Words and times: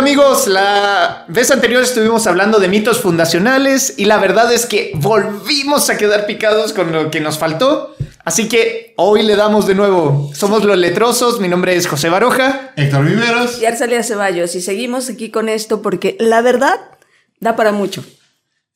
Amigos, 0.00 0.46
la 0.46 1.26
vez 1.28 1.50
anterior 1.50 1.82
estuvimos 1.82 2.26
hablando 2.26 2.58
de 2.58 2.68
mitos 2.68 3.00
fundacionales 3.00 3.92
y 3.98 4.06
la 4.06 4.16
verdad 4.16 4.50
es 4.50 4.64
que 4.64 4.92
volvimos 4.94 5.90
a 5.90 5.98
quedar 5.98 6.24
picados 6.24 6.72
con 6.72 6.90
lo 6.90 7.10
que 7.10 7.20
nos 7.20 7.36
faltó. 7.36 7.94
Así 8.24 8.48
que 8.48 8.94
hoy 8.96 9.22
le 9.22 9.36
damos 9.36 9.66
de 9.66 9.74
nuevo. 9.74 10.30
Somos 10.34 10.64
los 10.64 10.78
letrosos, 10.78 11.38
mi 11.38 11.48
nombre 11.48 11.76
es 11.76 11.86
José 11.86 12.08
Baroja. 12.08 12.72
Héctor 12.76 13.04
Viveros. 13.04 13.60
Y 13.60 13.66
Arcelia 13.66 14.02
Ceballos. 14.02 14.54
Y 14.54 14.62
seguimos 14.62 15.10
aquí 15.10 15.30
con 15.30 15.50
esto 15.50 15.82
porque 15.82 16.16
la 16.18 16.40
verdad 16.40 16.80
da 17.38 17.54
para 17.54 17.72
mucho. 17.72 18.02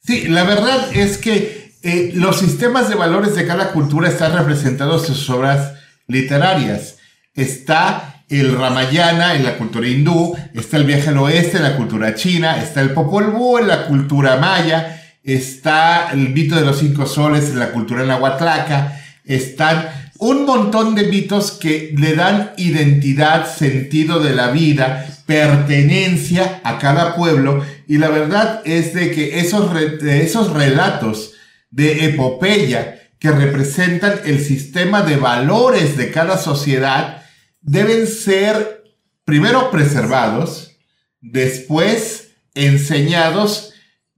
Sí, 0.02 0.28
la 0.28 0.44
verdad 0.44 0.94
es 0.94 1.16
que 1.16 1.72
eh, 1.82 2.10
los 2.12 2.38
sistemas 2.38 2.90
de 2.90 2.96
valores 2.96 3.34
de 3.34 3.46
cada 3.46 3.72
cultura 3.72 4.10
están 4.10 4.36
representados 4.36 5.08
en 5.08 5.14
sus 5.14 5.30
obras 5.30 5.72
literarias. 6.06 6.96
Está 7.32 8.13
el 8.40 8.56
Ramayana 8.56 9.34
en 9.34 9.44
la 9.44 9.56
cultura 9.56 9.86
hindú, 9.86 10.36
está 10.54 10.76
el 10.76 10.84
viaje 10.84 11.10
al 11.10 11.18
oeste 11.18 11.58
en 11.58 11.62
la 11.62 11.76
cultura 11.76 12.14
china, 12.14 12.62
está 12.62 12.80
el 12.80 12.90
Popol 12.90 13.30
Vuh 13.30 13.58
en 13.58 13.68
la 13.68 13.86
cultura 13.86 14.36
maya, 14.36 15.02
está 15.22 16.10
el 16.12 16.30
mito 16.30 16.56
de 16.56 16.62
los 16.62 16.78
cinco 16.78 17.06
soles 17.06 17.50
en 17.50 17.58
la 17.58 17.70
cultura 17.70 18.04
nahuatlaca, 18.04 19.00
están 19.24 19.88
un 20.18 20.44
montón 20.44 20.94
de 20.94 21.08
mitos 21.08 21.52
que 21.52 21.94
le 21.96 22.14
dan 22.14 22.52
identidad, 22.56 23.52
sentido 23.52 24.20
de 24.20 24.34
la 24.34 24.50
vida, 24.50 25.06
pertenencia 25.26 26.60
a 26.64 26.78
cada 26.78 27.14
pueblo 27.16 27.64
y 27.86 27.98
la 27.98 28.08
verdad 28.08 28.60
es 28.64 28.94
de 28.94 29.10
que 29.10 29.40
esos, 29.40 29.70
esos 30.02 30.52
relatos 30.52 31.32
de 31.70 32.04
epopeya 32.06 33.00
que 33.18 33.30
representan 33.30 34.20
el 34.26 34.44
sistema 34.44 35.02
de 35.02 35.16
valores 35.16 35.96
de 35.96 36.10
cada 36.10 36.36
sociedad, 36.36 37.23
deben 37.64 38.06
ser 38.06 38.84
primero 39.24 39.70
preservados, 39.70 40.76
después 41.20 42.34
enseñados, 42.54 43.72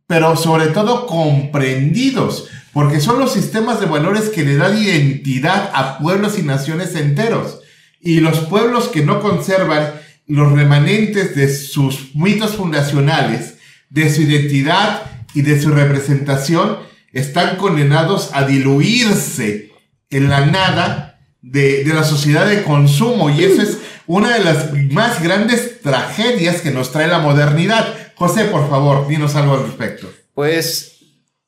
pero 0.07 0.37
sobre 0.37 0.67
todo 0.69 1.07
comprendidos, 1.07 2.48
porque 2.73 3.01
son 3.01 3.19
los 3.19 3.33
sistemas 3.33 3.81
de 3.81 3.87
valores 3.87 4.29
que 4.29 4.45
le 4.45 4.56
dan 4.56 4.77
identidad 4.77 5.71
a 5.73 5.98
pueblos 5.98 6.39
y 6.39 6.43
naciones 6.43 6.95
enteros. 6.95 7.61
Y 8.01 8.21
los 8.21 8.41
pueblos 8.41 8.89
que 8.89 9.03
no 9.03 9.21
conservan 9.21 9.95
los 10.27 10.53
remanentes 10.53 11.34
de 11.34 11.53
sus 11.55 12.15
mitos 12.15 12.56
fundacionales, 12.56 13.55
de 13.89 14.12
su 14.12 14.23
identidad 14.23 15.03
y 15.34 15.43
de 15.43 15.61
su 15.61 15.71
representación, 15.71 16.78
están 17.12 17.56
condenados 17.56 18.31
a 18.34 18.45
diluirse 18.45 19.73
en 20.11 20.28
la 20.28 20.45
nada 20.45 21.06
de, 21.47 21.85
la 21.87 22.05
sociedad 22.05 22.47
de 22.47 22.63
consumo 22.63 23.31
y 23.31 23.45
eso 23.45 23.63
es 23.63 23.79
una 24.07 24.37
de 24.37 24.45
las 24.45 24.73
más 24.91 25.23
grandes 25.23 25.81
tragedias 25.81 26.61
que 26.61 26.71
nos 26.71 26.93
trae 26.93 27.09
la 27.09 27.19
modernidad. 27.19 27.87
José, 28.15 28.45
por 28.45 28.69
favor, 28.69 29.07
dinos 29.09 29.35
algo 29.37 29.55
al 29.55 29.65
respecto. 29.65 30.13
Pues 30.35 30.97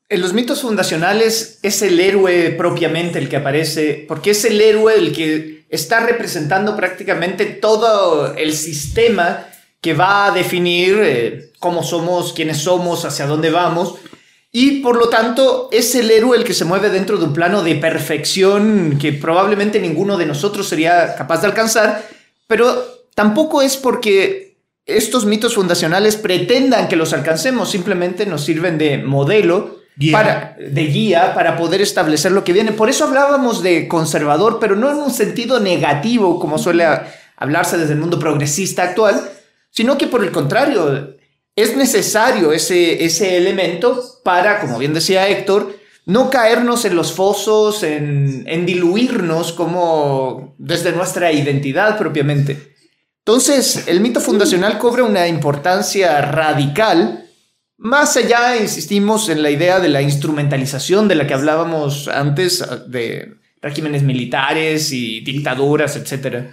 en 0.07 0.21
los 0.21 0.33
mitos 0.33 0.61
fundacionales 0.61 1.59
es 1.61 1.81
el 1.81 1.99
héroe 1.99 2.51
propiamente 2.51 3.19
el 3.19 3.29
que 3.29 3.37
aparece, 3.37 4.05
porque 4.07 4.31
es 4.31 4.43
el 4.45 4.59
héroe 4.59 4.95
el 4.97 5.13
que 5.13 5.65
está 5.69 5.99
representando 5.99 6.75
prácticamente 6.75 7.45
todo 7.45 8.35
el 8.35 8.53
sistema 8.53 9.45
que 9.81 9.93
va 9.93 10.27
a 10.27 10.31
definir 10.31 10.99
eh, 11.01 11.51
cómo 11.59 11.83
somos, 11.83 12.33
quiénes 12.33 12.57
somos, 12.57 13.05
hacia 13.05 13.27
dónde 13.27 13.49
vamos. 13.49 13.95
Y 14.51 14.81
por 14.81 14.97
lo 14.97 15.09
tanto 15.09 15.69
es 15.71 15.93
el 15.93 16.09
héroe 16.09 16.37
el 16.37 16.43
que 16.43 16.55
se 16.55 16.65
mueve 16.65 16.89
dentro 16.89 17.17
de 17.17 17.25
un 17.25 17.33
plano 17.33 17.61
de 17.61 17.75
perfección 17.75 18.97
que 18.99 19.13
probablemente 19.13 19.79
ninguno 19.79 20.17
de 20.17 20.25
nosotros 20.25 20.67
sería 20.67 21.15
capaz 21.15 21.41
de 21.41 21.47
alcanzar, 21.47 22.03
pero 22.47 22.83
tampoco 23.13 23.61
es 23.61 23.77
porque 23.77 24.57
estos 24.87 25.25
mitos 25.25 25.53
fundacionales 25.53 26.15
pretendan 26.15 26.87
que 26.87 26.95
los 26.95 27.13
alcancemos, 27.13 27.69
simplemente 27.69 28.25
nos 28.25 28.43
sirven 28.43 28.77
de 28.77 28.97
modelo, 28.97 29.77
Para, 30.13 30.55
de 30.57 30.85
guía 30.85 31.33
para 31.33 31.57
poder 31.57 31.81
establecer 31.81 32.31
lo 32.31 32.45
que 32.45 32.53
viene. 32.53 32.71
Por 32.71 32.89
eso 32.89 33.03
hablábamos 33.03 33.61
de 33.61 33.89
conservador, 33.89 34.57
pero 34.57 34.77
no 34.77 34.89
en 34.89 34.95
un 34.95 35.11
sentido 35.11 35.59
negativo 35.59 36.39
como 36.39 36.57
suele 36.57 36.85
hablarse 37.35 37.77
desde 37.77 37.93
el 37.93 37.99
mundo 37.99 38.17
progresista 38.17 38.83
actual, 38.83 39.29
sino 39.69 39.97
que 39.97 40.07
por 40.07 40.23
el 40.23 40.31
contrario, 40.31 41.18
es 41.55 41.75
necesario 41.75 42.51
ese, 42.51 43.03
ese 43.03 43.37
elemento 43.37 44.03
para, 44.23 44.61
como 44.61 44.77
bien 44.77 44.93
decía 44.93 45.27
Héctor, 45.27 45.77
no 46.05 46.29
caernos 46.29 46.85
en 46.85 46.95
los 46.95 47.13
fosos, 47.13 47.83
en, 47.83 48.43
en 48.47 48.65
diluirnos 48.65 49.53
como 49.53 50.55
desde 50.57 50.91
nuestra 50.91 51.31
identidad 51.31 51.97
propiamente. 51.97 52.75
Entonces, 53.25 53.83
el 53.87 53.99
mito 54.01 54.19
fundacional 54.21 54.79
cobra 54.79 55.03
una 55.03 55.27
importancia 55.27 56.19
radical, 56.21 57.25
más 57.77 58.17
allá, 58.17 58.57
insistimos, 58.57 59.29
en 59.29 59.43
la 59.43 59.51
idea 59.51 59.79
de 59.79 59.87
la 59.87 60.01
instrumentalización 60.01 61.07
de 61.07 61.15
la 61.15 61.27
que 61.27 61.33
hablábamos 61.33 62.07
antes, 62.07 62.65
de 62.87 63.35
regímenes 63.61 64.03
militares 64.03 64.91
y 64.91 65.21
dictaduras, 65.21 65.95
etcétera. 65.95 66.51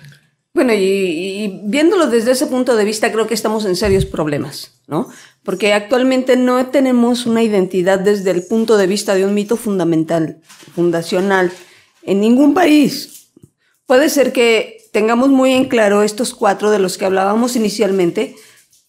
Bueno, 0.56 0.72
y, 0.72 1.60
viéndolo 1.64 2.06
desde 2.06 2.30
ese 2.30 2.46
punto 2.46 2.76
de 2.76 2.86
vista, 2.86 3.12
creo 3.12 3.26
que 3.26 3.34
estamos 3.34 3.66
en 3.66 3.76
serios 3.76 4.06
problemas, 4.06 4.72
¿no? 4.86 5.06
Porque 5.42 5.74
actualmente 5.74 6.34
no 6.38 6.64
tenemos 6.68 7.26
una 7.26 7.42
identidad 7.42 7.98
desde 7.98 8.30
el 8.30 8.42
punto 8.42 8.78
de 8.78 8.86
vista 8.86 9.14
de 9.14 9.26
un 9.26 9.34
mito 9.34 9.58
fundamental, 9.58 10.40
fundacional, 10.74 11.52
en 12.04 12.22
ningún 12.22 12.54
país. 12.54 13.28
Puede 13.84 14.08
ser 14.08 14.32
que 14.32 14.78
tengamos 14.94 15.28
muy 15.28 15.52
en 15.52 15.68
claro 15.68 16.02
estos 16.02 16.32
cuatro 16.32 16.70
de 16.70 16.78
los 16.78 16.96
que 16.96 17.04
hablábamos 17.04 17.54
inicialmente, 17.54 18.34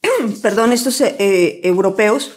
perdón, 0.42 0.72
estos 0.72 1.02
eh, 1.02 1.60
europeos, 1.66 2.32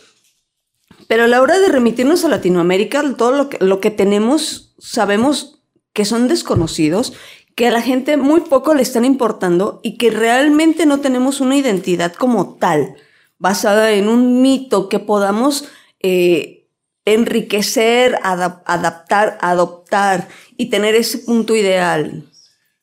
pero 1.06 1.22
a 1.22 1.28
la 1.28 1.40
hora 1.40 1.60
de 1.60 1.68
remitirnos 1.68 2.24
a 2.24 2.28
Latinoamérica, 2.28 3.04
todo 3.16 3.30
lo 3.30 3.48
que, 3.48 3.64
lo 3.64 3.78
que 3.78 3.92
tenemos 3.92 4.74
sabemos 4.80 5.60
que 5.92 6.04
son 6.04 6.26
desconocidos 6.26 7.12
que 7.54 7.66
a 7.66 7.70
la 7.70 7.82
gente 7.82 8.16
muy 8.16 8.40
poco 8.42 8.74
le 8.74 8.82
están 8.82 9.04
importando 9.04 9.80
y 9.82 9.96
que 9.96 10.10
realmente 10.10 10.86
no 10.86 11.00
tenemos 11.00 11.40
una 11.40 11.56
identidad 11.56 12.12
como 12.14 12.54
tal, 12.54 12.96
basada 13.38 13.92
en 13.92 14.08
un 14.08 14.42
mito 14.42 14.88
que 14.88 14.98
podamos 14.98 15.68
eh, 16.00 16.68
enriquecer, 17.04 18.18
adaptar, 18.22 19.38
adoptar 19.40 20.28
y 20.56 20.70
tener 20.70 20.94
ese 20.94 21.18
punto 21.18 21.54
ideal. 21.56 22.24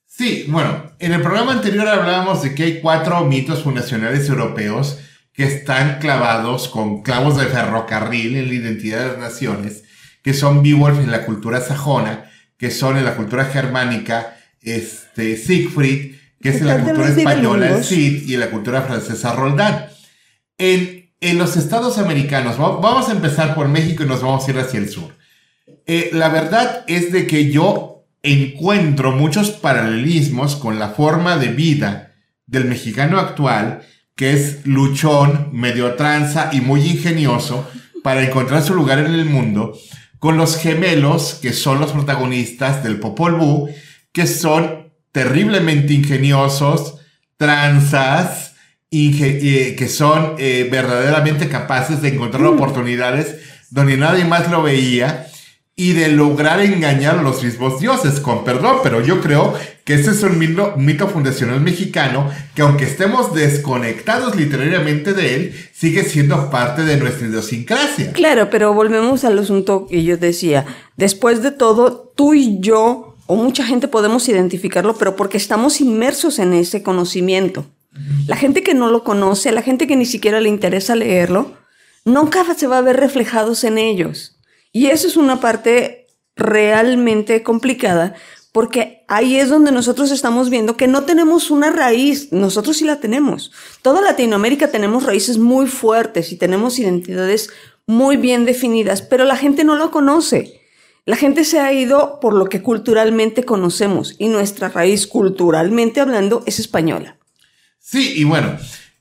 Sí, 0.06 0.46
bueno, 0.48 0.92
en 1.00 1.14
el 1.14 1.22
programa 1.22 1.52
anterior 1.52 1.88
hablábamos 1.88 2.42
de 2.42 2.56
que 2.56 2.64
hay 2.64 2.82
cuatro 2.82 3.24
mitos 3.26 3.64
fundacionales 3.64 4.28
europeos 4.28 4.98
que 5.32 5.44
están 5.44 6.00
clavados 6.00 6.68
con 6.68 7.04
clavos 7.04 7.38
de 7.38 7.46
ferrocarril 7.46 8.36
en 8.36 8.48
la 8.48 8.54
identidad 8.56 9.02
de 9.02 9.08
las 9.10 9.18
naciones, 9.20 9.84
que 10.24 10.34
son 10.34 10.64
Beowulf 10.64 10.98
en 10.98 11.12
la 11.12 11.26
cultura 11.26 11.62
sajona, 11.62 12.32
que 12.58 12.72
son 12.72 12.98
en 12.98 13.06
la 13.06 13.16
cultura 13.16 13.46
germánica, 13.46 14.37
este, 14.76 15.38
Siegfried, 15.38 16.16
que 16.42 16.50
es 16.50 16.62
en 16.62 16.68
la 16.68 16.84
cultura 16.84 17.10
española 17.10 17.78
el 17.78 17.84
Cid 17.84 18.28
y 18.28 18.34
en 18.36 18.40
la 18.40 18.52
cultura 18.52 18.82
francesa 18.84 19.34
Roldán. 19.34 19.88
En, 20.58 21.10
en 21.20 21.38
los 21.38 21.58
estados 21.58 21.98
americanos, 21.98 22.58
vamos 22.58 23.10
a 23.10 23.12
empezar 23.12 23.56
por 23.56 23.68
México 23.68 24.04
y 24.04 24.08
nos 24.08 24.22
vamos 24.22 24.48
a 24.48 24.52
ir 24.52 24.60
hacia 24.60 24.80
el 24.80 24.90
sur. 24.90 25.16
Eh, 25.86 26.10
la 26.14 26.30
verdad 26.30 26.84
es 26.88 27.12
de 27.12 27.28
que 27.28 27.52
yo 27.52 28.06
encuentro 28.24 29.14
muchos 29.14 29.52
paralelismos 29.52 30.56
con 30.56 30.80
la 30.80 30.90
forma 30.90 31.38
de 31.38 31.48
vida 31.48 32.14
del 32.46 32.66
mexicano 32.66 33.20
actual, 33.20 33.82
que 34.16 34.34
es 34.34 34.66
luchón, 34.66 35.50
medio 35.54 35.94
tranza 35.96 36.50
y 36.52 36.62
muy 36.62 36.82
ingenioso 36.82 37.70
para 38.04 38.24
encontrar 38.24 38.64
su 38.64 38.74
lugar 38.74 39.00
en 39.00 39.14
el 39.14 39.26
mundo, 39.26 39.78
con 40.20 40.38
los 40.38 40.58
gemelos, 40.58 41.36
que 41.42 41.54
son 41.54 41.80
los 41.80 41.92
protagonistas 41.92 42.84
del 42.84 43.00
Popol 43.00 43.36
Vuh, 43.36 43.70
que 44.18 44.26
son 44.26 44.90
terriblemente 45.12 45.94
ingeniosos, 45.94 46.96
tranzas, 47.38 48.56
eh, 48.90 49.76
que 49.78 49.88
son 49.88 50.34
eh, 50.40 50.68
verdaderamente 50.72 51.50
capaces 51.50 52.02
de 52.02 52.16
encontrar 52.16 52.42
mm. 52.42 52.56
oportunidades 52.56 53.36
donde 53.70 53.96
nadie 53.96 54.26
más 54.26 54.50
lo 54.50 54.64
veía 54.64 55.28
y 55.76 55.94
de 55.94 56.08
lograr 56.08 56.62
engañar 56.62 57.20
a 57.20 57.22
los 57.22 57.44
mismos 57.44 57.80
dioses, 57.80 58.20
con 58.20 58.44
perdón, 58.44 58.78
pero 58.82 59.02
yo 59.02 59.22
creo 59.22 59.54
que 59.84 59.94
ese 59.94 60.10
es 60.10 60.24
un 60.24 60.40
mito, 60.40 60.74
mito, 60.78 61.08
fundacional 61.08 61.62
mexicano 61.62 62.32
que 62.56 62.64
aunque 62.64 62.86
estemos 62.86 63.36
desconectados 63.36 64.36
literariamente 64.36 65.14
de 65.14 65.36
él, 65.36 65.56
sigue 65.74 66.04
siendo 66.04 66.50
parte 66.50 66.82
de 66.82 66.98
nuestra 66.98 67.28
idiosincrasia. 67.28 68.14
Claro, 68.14 68.50
pero 68.50 68.74
volvemos 68.74 69.24
al 69.26 69.38
asunto 69.38 69.86
que 69.86 70.04
yo 70.04 70.18
decía. 70.18 70.66
Después 70.96 71.44
de 71.44 71.52
todo, 71.52 72.12
tú 72.16 72.34
y 72.34 72.60
yo 72.60 73.17
o 73.28 73.36
mucha 73.36 73.64
gente 73.64 73.88
podemos 73.88 74.28
identificarlo, 74.28 74.96
pero 74.96 75.16
porque 75.16 75.38
estamos 75.38 75.80
inmersos 75.82 76.40
en 76.40 76.54
ese 76.54 76.82
conocimiento. 76.82 77.66
La 78.28 78.36
gente 78.36 78.64
que 78.64 78.74
no 78.74 78.90
lo 78.90 79.04
conoce, 79.04 79.52
la 79.52 79.62
gente 79.62 79.88
que 79.88 79.96
ni 79.96 80.06
siquiera 80.06 80.40
le 80.40 80.50
interesa 80.50 80.96
leerlo, 80.96 81.54
nunca 82.06 82.46
se 82.56 82.68
va 82.68 82.78
a 82.80 82.82
ver 82.82 82.98
reflejados 82.98 83.64
en 83.64 83.78
ellos. 83.78 84.38
Y 84.72 84.88
eso 84.88 85.08
es 85.08 85.18
una 85.18 85.40
parte 85.40 86.08
realmente 86.36 87.44
complicada 87.44 88.16
porque 88.58 89.06
ahí 89.08 89.38
es 89.38 89.50
donde 89.50 89.72
nosotros 89.72 90.10
estamos 90.10 90.50
viendo 90.50 90.78
que 90.78 90.88
no 90.88 91.04
tenemos 91.04 91.52
una 91.52 91.70
raíz, 91.70 92.32
nosotros 92.32 92.78
sí 92.78 92.86
la 92.86 93.00
tenemos. 93.00 93.52
Toda 93.84 94.02
Latinoamérica 94.02 94.70
tenemos 94.70 95.04
raíces 95.04 95.38
muy 95.38 95.68
fuertes 95.68 96.32
y 96.32 96.38
tenemos 96.38 96.80
identidades 96.80 97.52
muy 97.86 98.18
bien 98.18 98.46
definidas, 98.46 99.04
pero 99.04 99.26
la 99.26 99.38
gente 99.38 99.64
no 99.64 99.76
lo 99.76 99.92
conoce. 99.92 100.57
La 101.08 101.16
gente 101.16 101.46
se 101.46 101.62
ha 101.62 101.72
ido 101.72 102.20
por 102.20 102.34
lo 102.34 102.48
que 102.48 102.62
culturalmente 102.62 103.46
conocemos 103.46 104.16
y 104.20 104.28
nuestra 104.28 104.68
raíz 104.68 105.08
culturalmente 105.08 106.02
hablando 106.02 106.44
es 106.46 106.60
española. 106.60 107.16
Sí, 107.80 108.16
y 108.18 108.26
bueno, 108.26 108.58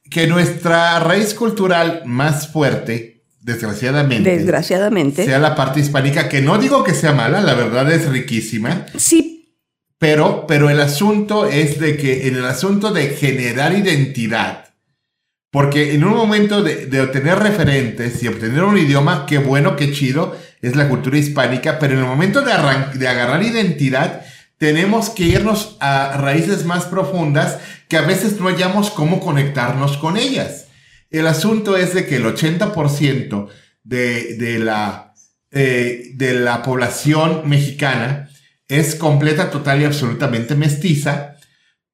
que 0.09 0.29
nuestra 0.29 1.01
raíz 1.01 1.35
cultural 1.35 2.03
más 2.05 2.47
fuerte, 2.47 3.25
desgraciadamente, 3.41 4.31
desgraciadamente, 4.31 5.25
sea 5.25 5.41
la 5.41 5.57
parte 5.57 5.81
hispánica, 5.81 6.29
que 6.29 6.41
no 6.41 6.59
digo 6.59 6.85
que 6.85 6.95
sea 6.95 7.13
mala, 7.13 7.41
la 7.41 7.55
verdad 7.55 7.91
es 7.91 8.09
riquísima. 8.09 8.87
Sí. 8.97 9.57
Pero, 9.99 10.47
pero 10.47 10.71
el 10.71 10.81
asunto 10.81 11.47
es 11.47 11.81
de 11.81 11.97
que 11.97 12.29
en 12.29 12.37
el 12.37 12.45
asunto 12.45 12.93
de 12.93 13.09
generar 13.09 13.77
identidad, 13.77 14.67
porque 15.51 15.95
en 15.95 16.05
un 16.05 16.15
momento 16.15 16.63
de, 16.63 17.01
obtener 17.01 17.41
referentes 17.41 18.23
y 18.23 18.29
obtener 18.29 18.63
un 18.63 18.79
idioma, 18.79 19.27
qué 19.27 19.39
bueno, 19.39 19.75
qué 19.75 19.91
chido, 19.91 20.37
es 20.63 20.77
la 20.77 20.89
cultura 20.89 21.19
hispánica, 21.19 21.79
pero 21.79 21.95
en 21.95 22.01
el 22.01 22.07
momento 22.07 22.43
de, 22.43 22.53
de 22.95 23.09
agarrar 23.09 23.43
identidad, 23.43 24.23
tenemos 24.59 25.11
que 25.11 25.25
irnos 25.25 25.77
a 25.81 26.17
raíces 26.17 26.65
más 26.65 26.85
profundas 26.85 27.59
que 27.89 27.97
a 27.97 28.03
veces 28.03 28.41
no 28.41 28.49
hallamos 28.49 28.91
cómo 28.91 29.21
conectarnos 29.21 29.97
con 29.99 30.17
ellas. 30.17 30.67
El 31.11 31.27
asunto 31.27 31.77
es 31.77 31.95
de 31.95 32.07
que 32.07 32.17
el 32.17 32.25
80% 32.25 33.49
de, 33.85 34.37
de, 34.37 34.59
la, 34.59 35.15
eh, 35.51 36.11
de 36.15 36.35
la 36.35 36.63
población 36.63 37.49
mexicana 37.49 38.29
es 38.69 38.97
completa, 38.97 39.51
total 39.51 39.83
y 39.83 39.85
absolutamente 39.85 40.57
mestiza, 40.57 41.37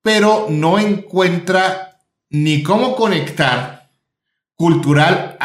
pero 0.03 0.47
no 0.49 0.79
encuentra 0.79 1.99
ni 2.31 2.63
cómo 2.63 2.97
conectar 2.97 3.91
cultural, 4.57 5.37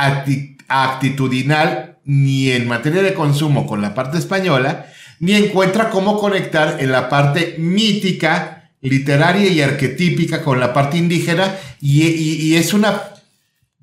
actitudinal, 0.67 1.96
ni 2.07 2.51
en 2.51 2.67
materia 2.67 3.03
de 3.03 3.13
consumo 3.13 3.67
con 3.67 3.81
la 3.81 3.93
parte 3.93 4.17
española, 4.17 4.87
ni 5.19 5.33
encuentra 5.33 5.89
cómo 5.89 6.17
conectar 6.17 6.77
en 6.79 6.91
la 6.91 7.09
parte 7.09 7.55
mítica, 7.59 8.71
literaria 8.81 9.51
y 9.51 9.61
arquetípica 9.61 10.41
con 10.41 10.59
la 10.59 10.73
parte 10.73 10.97
indígena, 10.97 11.55
y, 11.81 12.55
es 12.55 12.73
una 12.73 13.03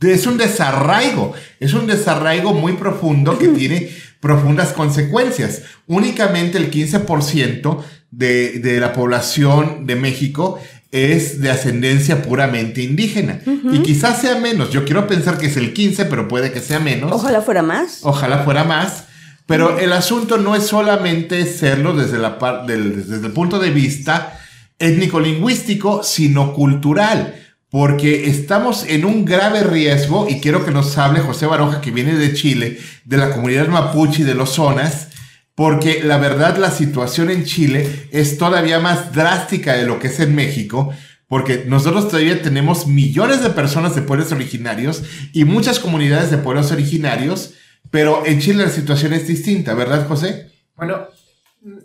es 0.01 0.27
un 0.27 0.37
desarraigo, 0.39 1.33
es 1.61 1.73
un 1.75 1.87
desarraigo 1.87 2.55
muy 2.55 2.73
profundo 2.75 3.39
que 3.39 3.49
tiene 3.59 3.91
profundas 4.21 4.73
consecuencias. 4.73 5.63
Únicamente 5.87 6.57
el 6.57 6.71
15% 6.71 7.83
de, 8.11 8.59
de 8.59 8.81
la 8.81 8.95
población 8.95 9.87
de 9.87 9.97
México 9.97 10.59
es 10.95 11.41
de 11.41 11.51
ascendencia 11.51 12.23
puramente 12.23 12.81
indígena. 12.81 13.41
Y 13.73 13.81
quizás 13.81 14.21
sea 14.21 14.39
menos. 14.39 14.71
Yo 14.71 14.85
quiero 14.85 15.09
pensar 15.09 15.39
que 15.39 15.47
es 15.47 15.57
el 15.57 15.73
15, 15.73 16.05
pero 16.05 16.29
puede 16.29 16.53
que 16.53 16.61
sea 16.61 16.79
menos. 16.79 17.11
Ojalá 17.11 17.43
fuera 17.43 17.63
más. 17.63 17.99
Ojalá 18.03 18.45
fuera 18.45 18.63
más. 18.63 19.07
Pero 19.47 19.81
el 19.81 19.93
asunto 19.93 20.39
no 20.39 20.55
es 20.55 20.69
solamente 20.69 21.47
serlo 21.47 21.97
desde, 21.97 22.19
la 22.19 22.39
desde 22.65 23.27
el 23.27 23.33
punto 23.33 23.59
de 23.59 23.71
vista 23.71 24.39
étnico-lingüístico, 24.79 26.05
sino 26.05 26.53
cultural. 26.53 27.43
Porque 27.71 28.31
estamos 28.31 28.87
en 28.87 29.05
un 29.05 29.25
grave 29.25 29.65
riesgo, 29.65 30.29
y 30.31 30.39
quiero 30.39 30.65
que 30.65 30.71
nos 30.71 30.97
hable 30.97 31.19
José 31.19 31.47
Baroja, 31.47 31.81
que 31.81 31.91
viene 31.91 32.15
de 32.15 32.35
Chile, 32.35 32.79
de 33.05 33.17
la 33.17 33.33
comunidad 33.33 33.67
mapuche 33.67 34.23
y 34.23 34.25
de 34.25 34.37
los 34.37 34.51
zonas, 34.51 35.09
porque 35.55 36.03
la 36.03 36.19
verdad 36.19 36.57
la 36.57 36.71
situación 36.71 37.31
en 37.31 37.45
Chile 37.45 38.09
es 38.11 38.39
todavía 38.39 38.81
más 38.81 39.13
drástica 39.13 39.75
de 39.75 39.87
lo 39.87 39.99
que 39.99 40.09
es 40.09 40.19
en 40.21 40.35
México, 40.35 40.93
porque 41.29 41.65
nosotros 41.67 42.09
todavía 42.09 42.43
tenemos 42.43 42.87
millones 42.87 43.43
de 43.43 43.51
personas 43.51 43.95
de 43.95 44.03
pueblos 44.03 44.33
originarios 44.33 45.03
y 45.33 45.45
muchas 45.45 45.79
comunidades 45.79 46.31
de 46.31 46.39
pueblos 46.39 46.73
originarios, 46.73 47.55
pero 47.91 48.27
en 48.27 48.41
Chile 48.41 48.65
la 48.65 48.71
situación 48.71 49.13
es 49.13 49.27
distinta, 49.27 49.75
¿verdad, 49.75 50.07
José? 50.09 50.51
Bueno, 50.77 51.09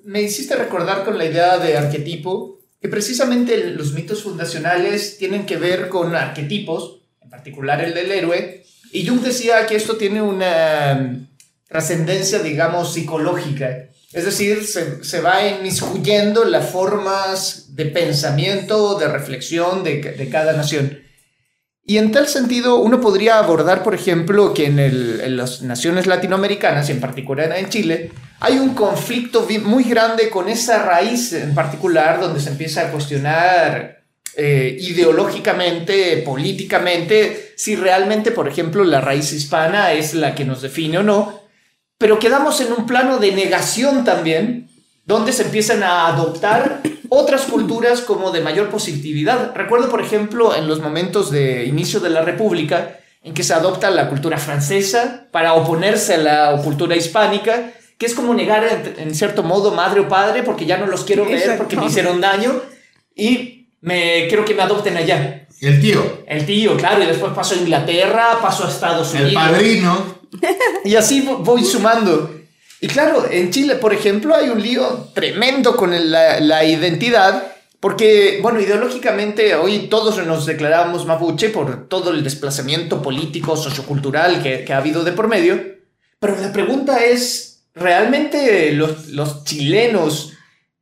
me 0.03 0.21
hiciste 0.21 0.55
recordar 0.55 1.05
con 1.05 1.17
la 1.17 1.25
idea 1.25 1.57
de 1.57 1.77
arquetipo 1.77 2.59
que 2.81 2.89
precisamente 2.89 3.71
los 3.71 3.93
mitos 3.93 4.23
fundacionales 4.23 5.17
tienen 5.17 5.45
que 5.45 5.57
ver 5.57 5.89
con 5.89 6.15
arquetipos, 6.15 7.01
en 7.21 7.29
particular 7.29 7.83
el 7.83 7.93
del 7.93 8.11
héroe, 8.11 8.63
y 8.91 9.05
Jung 9.05 9.21
decía 9.21 9.67
que 9.67 9.75
esto 9.75 9.97
tiene 9.97 10.21
una 10.21 11.28
trascendencia, 11.69 12.39
digamos, 12.39 12.93
psicológica. 12.93 13.89
Es 14.11 14.25
decir, 14.25 14.65
se, 14.65 15.03
se, 15.03 15.21
va 15.21 15.47
inmiscuyendo 15.47 16.43
las 16.43 16.71
formas 16.71 17.75
de 17.75 17.85
pensamiento, 17.85 18.97
de 18.97 19.07
reflexión 19.07 19.83
de, 19.83 20.01
de, 20.01 20.29
cada 20.29 20.53
nación. 20.53 20.99
Y 21.85 21.99
en 21.99 22.11
tal 22.11 22.27
sentido, 22.27 22.77
uno 22.77 22.99
podría 22.99 23.37
abordar, 23.37 23.83
por 23.83 23.93
ejemplo, 23.93 24.53
que 24.53 24.65
en, 24.65 24.79
el, 24.79 25.21
en 25.21 25.37
las 25.37 25.61
naciones 25.61 26.07
latinoamericanas, 26.07 26.89
y 26.89 26.93
en 26.93 26.99
particular 26.99 27.55
en 27.55 27.69
Chile, 27.69 28.11
hay 28.39 28.57
un 28.57 28.73
conflicto 28.73 29.47
muy 29.63 29.83
grande 29.83 30.29
con 30.29 30.49
esa 30.49 30.81
raíz 30.83 31.33
en 31.33 31.53
particular, 31.53 32.19
donde 32.19 32.39
se 32.39 32.49
empieza 32.49 32.87
a 32.87 32.91
cuestionar 32.91 33.99
eh, 34.35 34.75
ideológicamente, 34.79 36.17
políticamente, 36.17 37.53
si 37.55 37.75
realmente, 37.75 38.31
por 38.31 38.47
ejemplo, 38.47 38.83
la 38.83 39.01
raíz 39.01 39.33
hispana 39.33 39.93
es 39.93 40.15
la 40.15 40.33
que 40.33 40.45
nos 40.45 40.63
define 40.63 40.99
o 40.99 41.03
no, 41.03 41.41
pero 41.99 42.17
quedamos 42.17 42.59
en 42.61 42.73
un 42.73 42.87
plano 42.87 43.19
de 43.19 43.33
negación 43.33 44.03
también, 44.03 44.69
donde 45.05 45.33
se 45.33 45.43
empiezan 45.43 45.83
a 45.83 46.07
adoptar 46.07 46.81
otras 47.09 47.41
culturas 47.41 48.01
como 48.01 48.31
de 48.31 48.41
mayor 48.41 48.69
positividad. 48.69 49.53
Recuerdo, 49.53 49.89
por 49.89 50.01
ejemplo, 50.01 50.55
en 50.55 50.67
los 50.67 50.79
momentos 50.79 51.29
de 51.29 51.65
inicio 51.65 51.99
de 51.99 52.09
la 52.09 52.21
República, 52.21 52.99
en 53.21 53.33
que 53.33 53.43
se 53.43 53.53
adopta 53.53 53.91
la 53.91 54.07
cultura 54.07 54.37
francesa 54.37 55.27
para 55.31 55.53
oponerse 55.55 56.13
a 56.13 56.17
la 56.19 56.61
cultura 56.63 56.95
hispánica, 56.95 57.73
que 57.97 58.05
es 58.05 58.15
como 58.15 58.33
negar 58.33 58.65
en, 58.97 59.13
cierto 59.13 59.43
modo 59.43 59.71
madre 59.71 59.99
o 59.99 60.07
padre 60.07 60.43
porque 60.43 60.65
ya 60.65 60.77
no 60.77 60.87
los 60.87 61.03
quiero 61.03 61.25
ver 61.25 61.57
porque 61.57 61.75
me 61.75 61.87
hicieron 61.87 62.21
daño 62.21 62.61
y 63.13 63.67
me 63.81 64.27
creo 64.29 64.45
que 64.45 64.53
me 64.53 64.61
adopten 64.61 64.95
allá. 64.95 65.47
El 65.61 65.81
tío. 65.81 66.23
El 66.25 66.45
tío, 66.45 66.77
claro, 66.77 67.03
y 67.03 67.07
después 67.07 67.33
paso 67.33 67.55
a 67.55 67.57
Inglaterra, 67.57 68.39
paso 68.41 68.65
a 68.65 68.69
Estados 68.69 69.11
Unidos. 69.13 69.29
El 69.29 69.35
padrino 69.35 70.19
y 70.85 70.95
así 70.95 71.21
voy 71.21 71.63
sumando. 71.63 72.35
Y 72.81 72.87
claro, 72.87 73.25
en 73.29 73.51
Chile, 73.51 73.75
por 73.75 73.93
ejemplo, 73.93 74.35
hay 74.35 74.49
un 74.49 74.61
lío 74.61 75.09
tremendo 75.13 75.75
con 75.75 75.91
la, 76.11 76.63
identidad, 76.63 77.55
porque, 77.79 78.39
bueno, 78.41 78.59
ideológicamente 78.59 79.55
hoy 79.55 79.87
todos 79.89 80.25
nos 80.25 80.45
declarábamos 80.45 81.05
mapuche 81.05 81.49
por 81.49 81.89
todo 81.89 82.11
el 82.11 82.23
desplazamiento 82.23 83.01
político, 83.01 83.57
sociocultural 83.57 84.41
que, 84.41 84.63
que 84.63 84.73
ha 84.73 84.77
habido 84.77 85.03
de 85.03 85.11
por 85.11 85.27
medio. 85.27 85.61
Pero 86.19 86.37
la 86.39 86.53
pregunta 86.53 87.03
es, 87.03 87.63
¿realmente 87.75 88.71
los, 88.71 89.09
los 89.09 89.43
chilenos 89.43 90.33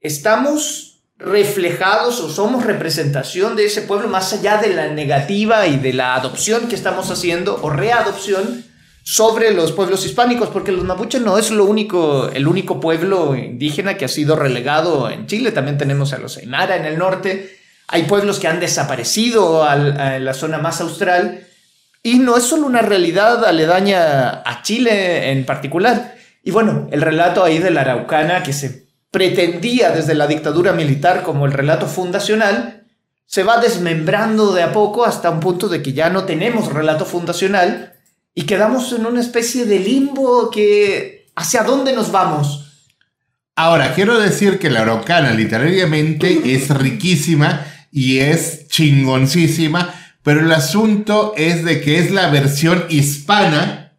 estamos 0.01 0.86
reflejados 1.19 2.19
o 2.19 2.29
somos 2.29 2.63
representación 2.63 3.55
de 3.55 3.65
ese 3.65 3.81
pueblo 3.81 4.07
más 4.07 4.33
allá 4.33 4.57
de 4.57 4.73
la 4.73 4.89
negativa 4.89 5.67
y 5.67 5.77
de 5.77 5.93
la 5.93 6.15
adopción 6.15 6.67
que 6.67 6.75
estamos 6.75 7.09
haciendo 7.09 7.59
o 7.61 7.69
readopción? 7.69 8.65
sobre 9.09 9.53
los 9.53 9.71
pueblos 9.71 10.05
hispánicos, 10.05 10.49
porque 10.49 10.73
los 10.73 10.83
mapuches 10.83 11.21
no 11.21 11.37
es 11.37 11.49
lo 11.49 11.63
único, 11.63 12.27
el 12.27 12.45
único 12.45 12.81
pueblo 12.81 13.37
indígena 13.37 13.95
que 13.95 14.03
ha 14.03 14.09
sido 14.09 14.35
relegado 14.35 15.09
en 15.09 15.27
Chile. 15.27 15.53
También 15.53 15.77
tenemos 15.77 16.11
a 16.11 16.17
los 16.17 16.35
Aymara 16.35 16.75
en 16.75 16.83
el 16.83 16.97
norte. 16.97 17.57
Hay 17.87 18.03
pueblos 18.03 18.37
que 18.37 18.49
han 18.49 18.59
desaparecido 18.59 19.63
a 19.63 19.77
la 19.77 20.33
zona 20.33 20.57
más 20.57 20.81
austral. 20.81 21.47
Y 22.03 22.19
no 22.19 22.35
es 22.35 22.43
solo 22.43 22.67
una 22.67 22.81
realidad 22.81 23.45
aledaña 23.45 24.41
a 24.45 24.61
Chile 24.61 25.31
en 25.31 25.45
particular. 25.45 26.15
Y 26.43 26.51
bueno, 26.51 26.89
el 26.91 27.01
relato 27.01 27.45
ahí 27.45 27.59
de 27.59 27.71
la 27.71 27.81
Araucana, 27.81 28.43
que 28.43 28.51
se 28.51 28.86
pretendía 29.17 29.89
desde 29.89 30.13
la 30.13 30.27
dictadura 30.27 30.73
militar 30.73 31.23
como 31.23 31.47
el 31.47 31.51
relato 31.51 31.87
fundacional, 31.87 32.83
se 33.25 33.41
va 33.41 33.59
desmembrando 33.59 34.53
de 34.53 34.61
a 34.61 34.71
poco 34.71 35.05
hasta 35.05 35.31
un 35.31 35.39
punto 35.39 35.69
de 35.69 35.81
que 35.81 35.93
ya 35.93 36.11
no 36.11 36.25
tenemos 36.25 36.71
relato 36.71 37.03
fundacional, 37.03 37.93
y 38.35 38.43
quedamos 38.43 38.93
en 38.93 39.07
una 39.07 39.19
especie 39.19 39.65
de 39.65 39.79
limbo 39.79 40.51
que 40.51 41.31
hacia 41.35 41.63
dónde 41.63 41.93
nos 41.93 42.11
vamos. 42.11 42.85
Ahora, 43.55 43.95
quiero 43.95 44.19
decir 44.19 44.59
que 44.59 44.69
la 44.69 44.81
Araucana 44.81 45.31
literariamente 45.31 46.53
es 46.53 46.69
riquísima 46.69 47.65
y 47.91 48.19
es 48.19 48.67
chingoncísima, 48.67 49.95
pero 50.21 50.41
el 50.41 50.51
asunto 50.51 51.33
es 51.35 51.65
de 51.65 51.81
que 51.81 51.97
es 51.97 52.11
la 52.11 52.29
versión 52.29 52.85
hispana 52.89 53.93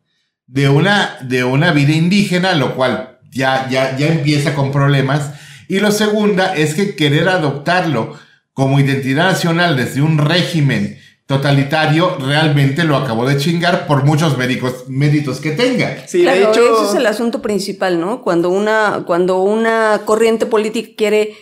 de 0.46 0.68
una, 0.68 1.18
de 1.22 1.42
una 1.42 1.72
vida 1.72 1.92
indígena, 1.92 2.54
lo 2.54 2.76
cual 2.76 3.07
ya, 3.30 3.68
ya, 3.70 3.96
ya 3.96 4.06
empieza 4.08 4.54
con 4.54 4.72
problemas. 4.72 5.32
Y 5.68 5.80
lo 5.80 5.90
segunda 5.92 6.54
es 6.54 6.74
que 6.74 6.96
querer 6.96 7.28
adoptarlo 7.28 8.14
como 8.54 8.80
identidad 8.80 9.30
nacional 9.30 9.76
desde 9.76 10.02
un 10.02 10.18
régimen 10.18 10.98
totalitario 11.26 12.16
realmente 12.18 12.84
lo 12.84 12.96
acabó 12.96 13.26
de 13.26 13.36
chingar 13.36 13.86
por 13.86 14.04
muchos 14.04 14.38
méritos, 14.38 14.88
méritos 14.88 15.40
que 15.40 15.50
tenga. 15.50 16.06
Sí, 16.06 16.22
de 16.22 16.42
hecho, 16.42 16.60
ese 16.74 16.88
es 16.88 16.94
el 16.94 17.06
asunto 17.06 17.42
principal, 17.42 18.00
¿no? 18.00 18.22
Cuando 18.22 18.48
una, 18.48 19.04
cuando 19.06 19.42
una 19.42 20.00
corriente 20.06 20.46
política 20.46 20.94
quiere 20.96 21.36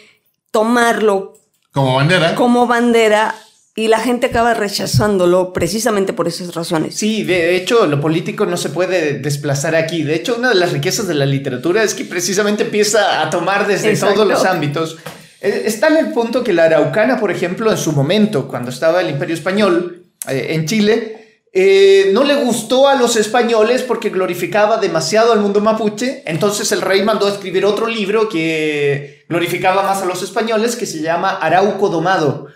tomarlo 0.50 1.34
Como 1.72 1.94
bandera. 1.94 2.34
como 2.34 2.66
bandera 2.66 3.34
y 3.78 3.88
la 3.88 3.98
gente 4.00 4.28
acaba 4.28 4.54
rechazándolo 4.54 5.52
precisamente 5.52 6.14
por 6.14 6.26
esas 6.26 6.54
razones. 6.54 6.94
Sí, 6.94 7.24
de 7.24 7.56
hecho, 7.56 7.86
lo 7.86 8.00
político 8.00 8.46
no 8.46 8.56
se 8.56 8.70
puede 8.70 9.18
desplazar 9.18 9.76
aquí. 9.76 10.02
De 10.02 10.14
hecho, 10.14 10.36
una 10.38 10.48
de 10.48 10.54
las 10.54 10.72
riquezas 10.72 11.06
de 11.06 11.12
la 11.12 11.26
literatura 11.26 11.82
es 11.82 11.92
que 11.92 12.06
precisamente 12.06 12.64
empieza 12.64 13.20
a 13.20 13.28
tomar 13.28 13.66
desde 13.66 13.90
Exacto. 13.90 14.14
todos 14.14 14.28
los 14.28 14.44
ámbitos. 14.46 14.96
Eh, 15.42 15.64
Está 15.66 15.88
en 15.88 15.98
el 15.98 16.12
punto 16.14 16.42
que 16.42 16.54
la 16.54 16.64
Araucana, 16.64 17.20
por 17.20 17.30
ejemplo, 17.30 17.70
en 17.70 17.76
su 17.76 17.92
momento, 17.92 18.48
cuando 18.48 18.70
estaba 18.70 19.02
el 19.02 19.10
Imperio 19.10 19.34
Español 19.34 20.04
eh, 20.26 20.46
en 20.52 20.64
Chile, 20.64 21.42
eh, 21.52 22.08
no 22.14 22.24
le 22.24 22.36
gustó 22.36 22.88
a 22.88 22.94
los 22.94 23.16
españoles 23.16 23.82
porque 23.82 24.08
glorificaba 24.08 24.78
demasiado 24.78 25.34
al 25.34 25.40
mundo 25.40 25.60
mapuche. 25.60 26.22
Entonces 26.24 26.72
el 26.72 26.80
rey 26.80 27.02
mandó 27.02 27.26
a 27.26 27.30
escribir 27.30 27.66
otro 27.66 27.88
libro 27.88 28.30
que 28.30 29.26
glorificaba 29.28 29.82
más 29.82 30.00
a 30.00 30.06
los 30.06 30.22
españoles, 30.22 30.76
que 30.76 30.86
se 30.86 31.02
llama 31.02 31.36
Arauco 31.36 31.90
Domado 31.90 32.48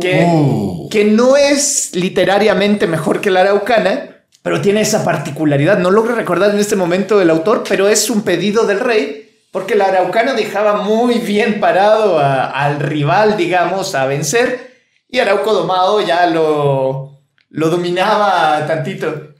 que, 0.00 0.24
Uh. 0.28 0.88
que 0.90 1.04
no 1.04 1.36
es 1.36 1.90
literariamente 1.94 2.86
mejor 2.86 3.20
que 3.20 3.30
la 3.30 3.40
araucana, 3.42 4.16
pero 4.42 4.60
tiene 4.60 4.80
esa 4.80 5.04
particularidad. 5.04 5.78
No 5.78 5.90
logro 5.90 6.14
recordar 6.14 6.50
en 6.50 6.58
este 6.58 6.76
momento 6.76 7.20
el 7.20 7.30
autor, 7.30 7.64
pero 7.68 7.88
es 7.88 8.10
un 8.10 8.22
pedido 8.22 8.66
del 8.66 8.80
rey, 8.80 9.30
porque 9.52 9.74
la 9.74 9.86
araucana 9.86 10.34
dejaba 10.34 10.82
muy 10.82 11.14
bien 11.18 11.60
parado 11.60 12.18
a- 12.18 12.46
al 12.50 12.80
rival, 12.80 13.36
digamos, 13.36 13.94
a 13.94 14.06
vencer, 14.06 14.74
y 15.08 15.18
Arauco 15.20 15.52
Domado 15.52 16.00
ya 16.00 16.26
lo, 16.26 17.12
lo 17.50 17.70
dominaba 17.70 18.66
tantito. 18.66 19.34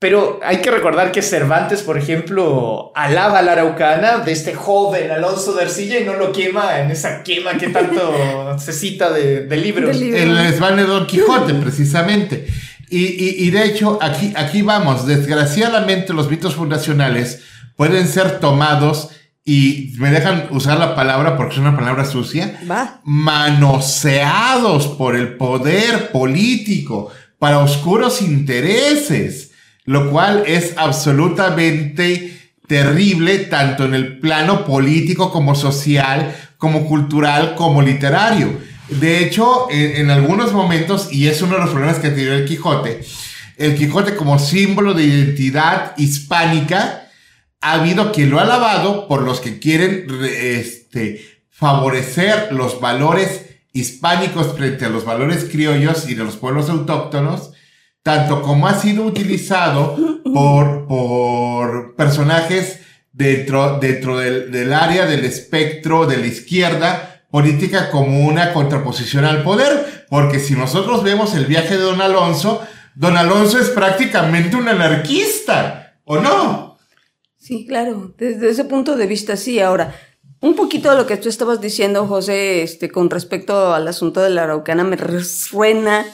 Pero 0.00 0.38
hay 0.44 0.58
que 0.58 0.70
recordar 0.70 1.10
que 1.10 1.22
Cervantes, 1.22 1.82
por 1.82 1.98
ejemplo, 1.98 2.92
alaba 2.94 3.40
a 3.40 3.42
la 3.42 3.52
araucana 3.52 4.18
de 4.18 4.30
este 4.30 4.54
joven 4.54 5.10
Alonso 5.10 5.54
de 5.54 5.64
Ercilla 5.64 5.98
y 5.98 6.04
no 6.04 6.14
lo 6.14 6.30
quema 6.30 6.78
en 6.78 6.92
esa 6.92 7.24
quema 7.24 7.54
que 7.58 7.68
tanto 7.70 8.56
se 8.60 8.72
cita 8.72 9.10
de, 9.10 9.46
de 9.46 9.56
libros. 9.56 9.96
Libro. 9.96 10.16
El 10.16 10.36
desván 10.36 10.76
de 10.76 10.84
Don 10.84 11.04
Quijote, 11.06 11.54
precisamente. 11.54 12.46
Y, 12.90 13.06
y- 13.06 13.34
y 13.46 13.50
de 13.50 13.64
hecho, 13.64 13.98
aquí, 14.00 14.32
aquí 14.36 14.62
vamos. 14.62 15.04
Desgraciadamente, 15.04 16.12
los 16.12 16.30
mitos 16.30 16.54
fundacionales 16.54 17.42
pueden 17.76 18.06
ser 18.06 18.38
tomados 18.38 19.10
y 19.44 19.94
me 19.98 20.10
dejan 20.12 20.46
usar 20.50 20.78
la 20.78 20.94
palabra 20.94 21.36
porque 21.36 21.54
es 21.54 21.58
una 21.60 21.76
palabra 21.76 22.04
sucia. 22.04 22.56
Va. 22.70 23.00
Manoseados 23.04 24.86
por 24.86 25.16
el 25.16 25.36
poder 25.36 26.12
político 26.12 27.10
para 27.38 27.58
oscuros 27.58 28.22
intereses, 28.22 29.47
lo 29.88 30.10
cual 30.10 30.42
es 30.46 30.74
absolutamente 30.76 32.38
terrible 32.66 33.38
tanto 33.38 33.86
en 33.86 33.94
el 33.94 34.18
plano 34.18 34.66
político 34.66 35.32
como 35.32 35.54
social, 35.54 36.36
como 36.58 36.86
cultural, 36.86 37.54
como 37.54 37.80
literario. 37.80 38.52
De 38.90 39.24
hecho, 39.24 39.66
en, 39.70 40.10
algunos 40.10 40.52
momentos, 40.52 41.10
y 41.10 41.28
es 41.28 41.40
uno 41.40 41.54
de 41.54 41.60
los 41.62 41.70
problemas 41.70 42.00
que 42.00 42.10
tiene 42.10 42.34
el 42.34 42.44
Quijote, 42.44 43.00
el 43.56 43.76
Quijote 43.76 44.14
como 44.14 44.38
símbolo 44.38 44.92
de 44.92 45.04
identidad 45.04 45.94
hispánica, 45.96 47.08
ha 47.62 47.72
habido 47.72 48.12
quien 48.12 48.28
lo 48.28 48.40
ha 48.40 48.42
alabado 48.42 49.08
por 49.08 49.22
los 49.22 49.40
que 49.40 49.58
quieren 49.58 50.04
re- 50.06 50.60
este, 50.60 51.24
favorecer 51.48 52.52
los 52.52 52.78
valores 52.78 53.46
hispánicos 53.72 54.54
frente 54.54 54.84
a 54.84 54.90
los 54.90 55.06
valores 55.06 55.46
criollos 55.50 56.10
y 56.10 56.14
de 56.14 56.24
los 56.24 56.36
pueblos 56.36 56.68
autóctonos, 56.68 57.52
tanto 58.08 58.40
como 58.40 58.66
ha 58.66 58.72
sido 58.72 59.04
utilizado 59.04 59.94
por, 60.32 60.86
por 60.86 61.94
personajes 61.94 62.80
dentro, 63.12 63.78
dentro 63.78 64.16
del, 64.16 64.50
del 64.50 64.72
área 64.72 65.04
del 65.04 65.26
espectro 65.26 66.06
de 66.06 66.16
la 66.16 66.26
izquierda 66.26 67.26
política 67.30 67.90
como 67.90 68.26
una 68.26 68.54
contraposición 68.54 69.26
al 69.26 69.42
poder, 69.42 70.06
porque 70.08 70.40
si 70.40 70.54
nosotros 70.54 71.02
vemos 71.02 71.34
el 71.34 71.44
viaje 71.44 71.76
de 71.76 71.82
Don 71.82 72.00
Alonso, 72.00 72.62
Don 72.94 73.14
Alonso 73.18 73.58
es 73.58 73.68
prácticamente 73.68 74.56
un 74.56 74.68
anarquista, 74.68 76.00
¿o 76.04 76.16
no? 76.16 76.78
Sí, 77.36 77.66
claro, 77.66 78.14
desde 78.16 78.48
ese 78.48 78.64
punto 78.64 78.96
de 78.96 79.06
vista 79.06 79.36
sí. 79.36 79.60
Ahora, 79.60 79.94
un 80.40 80.54
poquito 80.54 80.88
de 80.88 80.96
lo 80.96 81.06
que 81.06 81.18
tú 81.18 81.28
estabas 81.28 81.60
diciendo, 81.60 82.06
José, 82.06 82.62
este, 82.62 82.88
con 82.88 83.10
respecto 83.10 83.74
al 83.74 83.86
asunto 83.86 84.22
de 84.22 84.30
la 84.30 84.44
Araucana, 84.44 84.82
me 84.82 84.96
resuena 84.96 86.06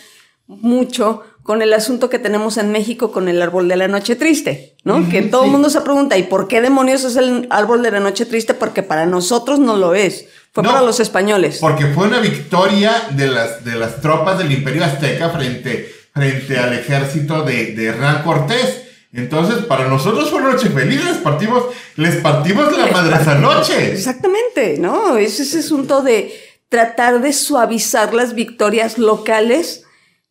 mucho 0.46 1.22
con 1.44 1.60
el 1.60 1.74
asunto 1.74 2.08
que 2.08 2.18
tenemos 2.18 2.56
en 2.56 2.72
México 2.72 3.12
con 3.12 3.28
el 3.28 3.40
árbol 3.42 3.68
de 3.68 3.76
la 3.76 3.86
noche 3.86 4.16
triste, 4.16 4.76
¿no? 4.82 5.08
Que 5.10 5.20
todo 5.20 5.42
el 5.42 5.48
sí. 5.48 5.52
mundo 5.52 5.68
se 5.68 5.82
pregunta, 5.82 6.16
¿y 6.16 6.22
por 6.22 6.48
qué 6.48 6.62
demonios 6.62 7.04
es 7.04 7.16
el 7.16 7.46
árbol 7.50 7.82
de 7.82 7.90
la 7.90 8.00
noche 8.00 8.24
triste? 8.24 8.54
Porque 8.54 8.82
para 8.82 9.04
nosotros 9.04 9.58
no 9.58 9.76
lo 9.76 9.94
es, 9.94 10.26
fue 10.52 10.62
No, 10.62 10.70
para 10.70 10.82
los 10.82 11.00
españoles. 11.00 11.58
Porque 11.60 11.86
fue 11.88 12.06
una 12.06 12.20
victoria 12.20 13.08
de 13.10 13.26
las, 13.26 13.62
de 13.62 13.76
las 13.76 14.00
tropas 14.00 14.38
del 14.38 14.52
Imperio 14.52 14.84
Azteca 14.84 15.28
frente, 15.28 15.92
frente 16.14 16.58
al 16.58 16.72
ejército 16.72 17.42
de, 17.42 17.74
de 17.74 17.86
Hernán 17.86 18.22
Cortés. 18.22 18.84
Entonces, 19.12 19.66
para 19.66 19.86
nosotros 19.86 20.30
fue 20.30 20.40
noche 20.40 20.70
feliz, 20.70 21.04
les 21.04 21.18
partimos, 21.18 21.64
les 21.96 22.16
partimos 22.16 22.76
la 22.76 22.86
madre 22.86 23.16
esa 23.20 23.34
noche. 23.34 23.92
Exactamente, 23.92 24.76
¿no? 24.78 25.18
Es 25.18 25.38
ese 25.40 25.58
asunto 25.58 26.00
de 26.00 26.34
tratar 26.70 27.20
de 27.20 27.34
suavizar 27.34 28.14
las 28.14 28.34
victorias 28.34 28.96
locales 28.96 29.83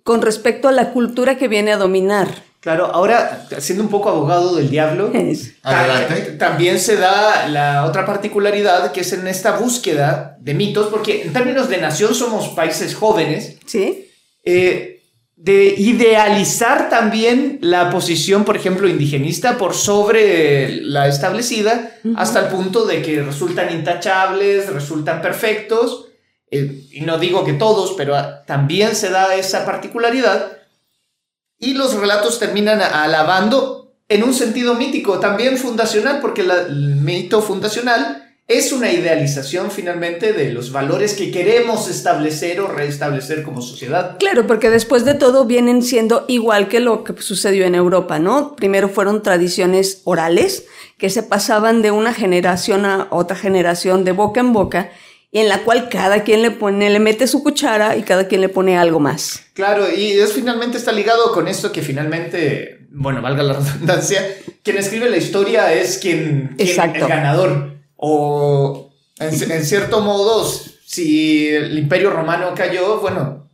con 0.04 0.22
respecto 0.22 0.68
a 0.68 0.72
la 0.72 0.92
cultura 0.92 1.38
que 1.38 1.48
viene 1.48 1.72
a 1.72 1.78
dominar. 1.78 2.28
Claro, 2.60 2.86
ahora, 2.86 3.46
siendo 3.60 3.84
un 3.84 3.90
poco 3.90 4.10
abogado 4.10 4.56
del 4.56 4.70
diablo, 4.70 5.12
Es- 5.14 5.54
también 6.38 6.80
se 6.80 6.96
da 6.96 7.48
la 7.50 7.86
otra 7.86 8.06
particularidad 8.06 8.92
que 8.94 9.02
es 9.02 9.12
en 9.14 9.28
esta 9.28 9.58
búsqueda 9.58 10.38
de 10.40 10.54
mitos, 10.54 10.88
porque 10.88 11.24
en 11.24 11.34
términos 11.34 11.68
de 11.70 11.78
nación 11.78 12.16
somos 12.16 12.50
países 12.50 12.96
jóvenes, 12.96 13.58
¿Sí? 13.66 14.10
eh, 14.46 14.90
de 15.36 15.76
idealizar 15.78 16.90
también 16.90 17.58
la 17.62 17.90
posición, 17.90 18.46
por 18.46 18.56
ejemplo, 18.56 18.88
indigenista 18.88 19.58
por 19.58 19.74
sobre 19.74 20.78
la 20.82 21.10
establecida, 21.10 21.92
hasta 22.16 22.40
el 22.42 22.46
punto 22.48 22.86
de 22.86 23.02
que 23.02 23.22
resultan 23.22 23.74
intachables, 23.74 24.72
resultan 24.72 25.22
perfectos, 25.22 26.08
y 26.54 27.02
no 27.02 27.18
digo 27.18 27.44
que 27.44 27.54
todos, 27.54 27.94
pero 27.98 28.16
ah, 28.16 28.44
también 28.46 28.96
se 28.96 29.10
da 29.10 29.36
esa 29.36 29.66
particularidad, 29.66 30.60
y 31.60 31.74
los 31.74 31.94
relatos 31.96 32.40
terminan 32.40 32.82
alabando 32.82 33.94
en 34.10 34.24
un 34.24 34.34
sentido 34.34 34.76
mítico, 34.76 35.20
también 35.20 35.58
fundacional, 35.58 36.20
porque 36.20 36.42
el 36.42 36.98
mito 36.98 37.42
fundacional 37.42 38.20
es 38.48 38.74
una 38.74 38.92
idealización 38.92 39.72
finalmente 39.72 40.34
de 40.34 40.52
los 40.52 40.74
valores 40.74 41.14
que 41.14 41.32
queremos 41.32 41.90
establecer 41.90 42.60
o 42.60 42.68
restablecer 42.68 43.44
como 43.44 43.62
sociedad. 43.62 44.18
Claro, 44.20 44.46
porque 44.46 44.70
después 44.70 45.06
de 45.06 45.14
todo 45.14 45.46
vienen 45.46 45.82
siendo 45.82 46.26
igual 46.28 46.68
que 46.68 46.82
lo 46.82 47.06
que 47.06 47.20
sucedió 47.22 47.66
en 47.66 47.76
Europa, 47.76 48.20
¿no? 48.20 48.56
Primero 48.58 48.90
fueron 48.90 49.24
tradiciones 49.24 50.02
orales 50.04 50.66
que 50.98 51.10
se 51.10 51.24
pasaban 51.24 51.82
de 51.82 51.92
una 51.92 52.14
generación 52.14 52.86
a 52.86 53.08
otra 53.12 53.38
generación 53.38 54.04
de 54.04 54.12
boca 54.12 54.42
en 54.42 54.52
boca 54.52 54.92
y 55.34 55.40
en 55.40 55.50
la 55.50 55.64
cual 55.64 55.90
cada 55.90 56.24
quien 56.24 56.44
le 56.44 56.52
pone, 56.52 56.92
le 56.92 57.00
mete 57.00 57.26
su 57.26 57.42
cuchara 57.42 57.98
y 57.98 58.04
cada 58.04 58.28
quien 58.28 58.40
le 58.40 58.50
pone 58.50 58.78
algo 58.78 59.00
más. 59.00 59.42
Claro, 59.54 59.92
y 59.92 60.12
es 60.12 60.32
finalmente 60.32 60.78
está 60.78 60.92
ligado 60.92 61.32
con 61.34 61.48
esto 61.48 61.72
que 61.72 61.82
finalmente, 61.82 62.86
bueno, 62.92 63.20
valga 63.20 63.42
la 63.42 63.54
redundancia, 63.60 64.24
quien 64.62 64.78
escribe 64.78 65.10
la 65.10 65.18
historia 65.18 65.74
es 65.74 65.98
quien, 65.98 66.54
quien 66.56 66.70
Exacto. 66.70 67.00
el 67.00 67.08
ganador. 67.08 67.78
O 67.96 68.94
en, 69.18 69.52
en 69.52 69.66
cierto 69.66 70.02
modo, 70.02 70.48
si 70.86 71.48
el 71.48 71.80
imperio 71.80 72.12
romano 72.12 72.54
cayó, 72.56 73.00
bueno, 73.00 73.50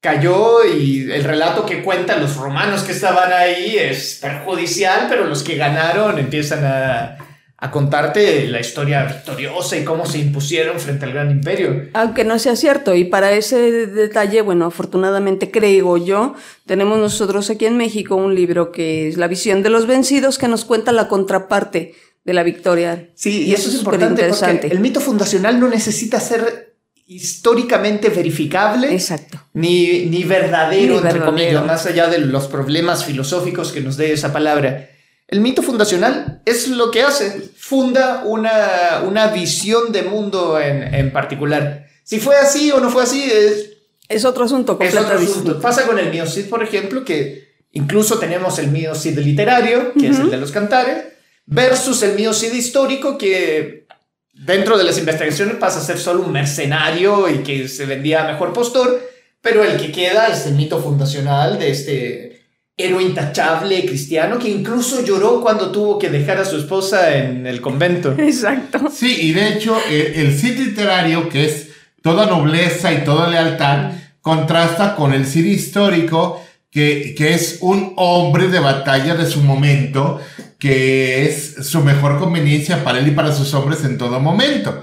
cayó 0.00 0.64
y 0.64 1.12
el 1.12 1.24
relato 1.24 1.66
que 1.66 1.82
cuentan 1.82 2.22
los 2.22 2.36
romanos 2.36 2.84
que 2.84 2.92
estaban 2.92 3.34
ahí 3.34 3.76
es 3.76 4.18
perjudicial, 4.22 5.08
pero 5.10 5.26
los 5.26 5.42
que 5.42 5.56
ganaron 5.56 6.18
empiezan 6.18 6.64
a, 6.64 7.18
a 7.64 7.70
contarte 7.70 8.48
la 8.48 8.58
historia 8.58 9.04
victoriosa 9.04 9.76
y 9.76 9.84
cómo 9.84 10.04
se 10.04 10.18
impusieron 10.18 10.80
frente 10.80 11.04
al 11.04 11.12
gran 11.12 11.30
imperio. 11.30 11.90
Aunque 11.92 12.24
no 12.24 12.40
sea 12.40 12.56
cierto, 12.56 12.96
y 12.96 13.04
para 13.04 13.30
ese 13.30 13.86
detalle, 13.86 14.42
bueno, 14.42 14.66
afortunadamente 14.66 15.52
creo 15.52 15.96
yo, 15.96 16.34
tenemos 16.66 16.98
nosotros 16.98 17.50
aquí 17.50 17.66
en 17.66 17.76
México 17.76 18.16
un 18.16 18.34
libro 18.34 18.72
que 18.72 19.06
es 19.06 19.16
La 19.16 19.28
visión 19.28 19.62
de 19.62 19.70
los 19.70 19.86
vencidos, 19.86 20.38
que 20.38 20.48
nos 20.48 20.64
cuenta 20.64 20.90
la 20.90 21.06
contraparte 21.06 21.94
de 22.24 22.32
la 22.32 22.42
victoria. 22.42 23.10
Sí, 23.14 23.44
y 23.44 23.54
eso 23.54 23.68
es 23.68 23.76
importante 23.76 24.28
porque 24.28 24.66
el 24.66 24.80
mito 24.80 25.00
fundacional 25.00 25.60
no 25.60 25.68
necesita 25.68 26.18
ser 26.18 26.74
históricamente 27.06 28.08
verificable 28.08 28.92
Exacto. 28.92 29.38
ni, 29.52 30.06
ni 30.06 30.24
verdadero, 30.24 30.94
Ni 30.94 30.96
entre 30.96 31.12
verdadero. 31.12 31.26
comillas, 31.26 31.64
más 31.64 31.86
allá 31.86 32.08
de 32.08 32.18
los 32.18 32.48
problemas 32.48 33.04
filosóficos 33.04 33.70
que 33.70 33.82
nos 33.82 33.96
dé 33.96 34.12
esa 34.12 34.32
palabra. 34.32 34.88
El 35.32 35.40
mito 35.40 35.62
fundacional 35.62 36.42
es 36.44 36.68
lo 36.68 36.90
que 36.90 37.00
hace, 37.00 37.40
funda 37.56 38.22
una, 38.26 39.02
una 39.06 39.28
visión 39.28 39.90
de 39.90 40.02
mundo 40.02 40.60
en, 40.60 40.94
en 40.94 41.10
particular. 41.10 41.86
Si 42.04 42.20
fue 42.20 42.36
así 42.36 42.70
o 42.70 42.80
no 42.80 42.90
fue 42.90 43.04
así, 43.04 43.24
es, 43.32 43.70
Es 44.10 44.26
otro 44.26 44.44
asunto 44.44 44.76
es 44.78 44.94
otro 44.94 45.18
asunto. 45.18 45.58
Pasa 45.58 45.86
con 45.86 45.98
el 45.98 46.10
Miocid, 46.10 46.50
por 46.50 46.62
ejemplo, 46.62 47.02
que 47.02 47.48
incluso 47.72 48.18
tenemos 48.18 48.58
el 48.58 48.70
Miocid 48.70 49.18
literario, 49.20 49.94
que 49.94 50.08
es 50.08 50.18
el 50.18 50.28
de 50.28 50.36
los 50.36 50.52
cantares, 50.52 51.02
versus 51.46 52.02
el 52.02 52.14
Miocid 52.14 52.52
histórico, 52.52 53.16
que 53.16 53.86
dentro 54.34 54.76
de 54.76 54.84
las 54.84 54.98
investigaciones 54.98 55.54
pasa 55.54 55.78
a 55.80 55.82
ser 55.82 55.98
solo 55.98 56.24
un 56.24 56.32
mercenario 56.32 57.30
y 57.30 57.38
que 57.38 57.68
se 57.68 57.86
vendía 57.86 58.22
a 58.22 58.32
mejor 58.32 58.52
postor, 58.52 59.00
pero 59.40 59.64
el 59.64 59.78
que 59.78 59.92
queda 59.92 60.28
es 60.28 60.44
el 60.44 60.56
mito 60.56 60.78
fundacional 60.78 61.58
de 61.58 61.70
este 61.70 62.41
héroe 62.76 63.02
intachable 63.02 63.84
cristiano 63.84 64.38
que 64.38 64.48
incluso 64.48 65.04
lloró 65.04 65.40
cuando 65.40 65.70
tuvo 65.70 65.98
que 65.98 66.08
dejar 66.08 66.38
a 66.38 66.44
su 66.44 66.56
esposa 66.56 67.16
en 67.16 67.46
el 67.46 67.60
convento. 67.60 68.12
Exacto. 68.18 68.90
Sí, 68.90 69.16
y 69.20 69.32
de 69.32 69.48
hecho 69.48 69.76
el, 69.88 70.14
el 70.14 70.38
Cid 70.38 70.58
literario, 70.58 71.28
que 71.28 71.44
es 71.44 71.68
toda 72.02 72.26
nobleza 72.26 72.92
y 72.92 73.04
toda 73.04 73.28
lealtad, 73.28 73.92
contrasta 74.20 74.94
con 74.96 75.12
el 75.12 75.26
Cid 75.26 75.44
histórico, 75.44 76.42
que, 76.70 77.14
que 77.16 77.34
es 77.34 77.58
un 77.60 77.92
hombre 77.96 78.48
de 78.48 78.58
batalla 78.58 79.14
de 79.14 79.26
su 79.26 79.42
momento, 79.42 80.20
que 80.58 81.26
es 81.26 81.56
su 81.68 81.82
mejor 81.82 82.18
conveniencia 82.18 82.82
para 82.82 82.98
él 82.98 83.08
y 83.08 83.10
para 83.10 83.32
sus 83.32 83.52
hombres 83.52 83.84
en 83.84 83.98
todo 83.98 84.18
momento. 84.20 84.82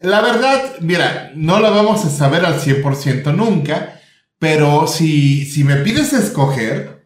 La 0.00 0.20
verdad, 0.20 0.74
mira, 0.80 1.32
no 1.34 1.60
lo 1.60 1.74
vamos 1.74 2.04
a 2.04 2.10
saber 2.10 2.44
al 2.44 2.60
100% 2.60 3.34
nunca, 3.34 4.00
pero 4.38 4.86
si, 4.86 5.46
si 5.46 5.64
me 5.64 5.76
pides 5.76 6.12
escoger, 6.12 6.99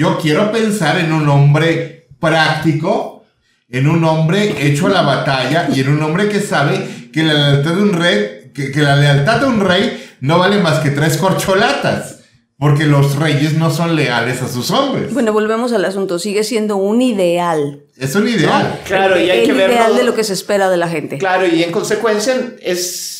yo 0.00 0.16
quiero 0.16 0.50
pensar 0.50 0.98
en 0.98 1.12
un 1.12 1.28
hombre 1.28 2.06
práctico, 2.18 3.26
en 3.68 3.86
un 3.86 4.02
hombre 4.04 4.66
hecho 4.66 4.86
a 4.86 4.90
la 4.90 5.02
batalla 5.02 5.68
y 5.70 5.80
en 5.80 5.90
un 5.90 6.02
hombre 6.02 6.30
que 6.30 6.40
sabe 6.40 7.10
que 7.12 7.22
la 7.22 7.34
lealtad 7.34 7.74
de 7.74 7.82
un 7.82 7.92
rey, 7.92 8.50
que, 8.54 8.72
que 8.72 8.80
la 8.80 8.96
lealtad 8.96 9.40
de 9.40 9.46
un 9.48 9.60
rey 9.60 10.02
no 10.22 10.38
vale 10.38 10.56
más 10.56 10.78
que 10.78 10.88
tres 10.88 11.18
corcholatas. 11.18 12.16
Porque 12.56 12.84
los 12.84 13.16
reyes 13.16 13.54
no 13.54 13.70
son 13.70 13.94
leales 13.94 14.40
a 14.42 14.48
sus 14.48 14.70
hombres. 14.70 15.14
Bueno, 15.14 15.32
volvemos 15.32 15.72
al 15.72 15.84
asunto. 15.84 16.18
Sigue 16.18 16.44
siendo 16.44 16.76
un 16.76 17.00
ideal. 17.00 17.84
Es 17.96 18.14
un 18.14 18.28
ideal. 18.28 18.80
Claro, 18.84 19.18
y 19.18 19.30
hay 19.30 19.40
el 19.40 19.46
que 19.46 19.52
verlo. 19.54 19.74
ideal 19.74 19.96
de 19.96 20.04
lo 20.04 20.14
que 20.14 20.24
se 20.24 20.34
espera 20.34 20.68
de 20.68 20.76
la 20.76 20.88
gente. 20.88 21.16
Claro, 21.16 21.46
y 21.46 21.62
en 21.62 21.72
consecuencia 21.72 22.34
es, 22.60 23.19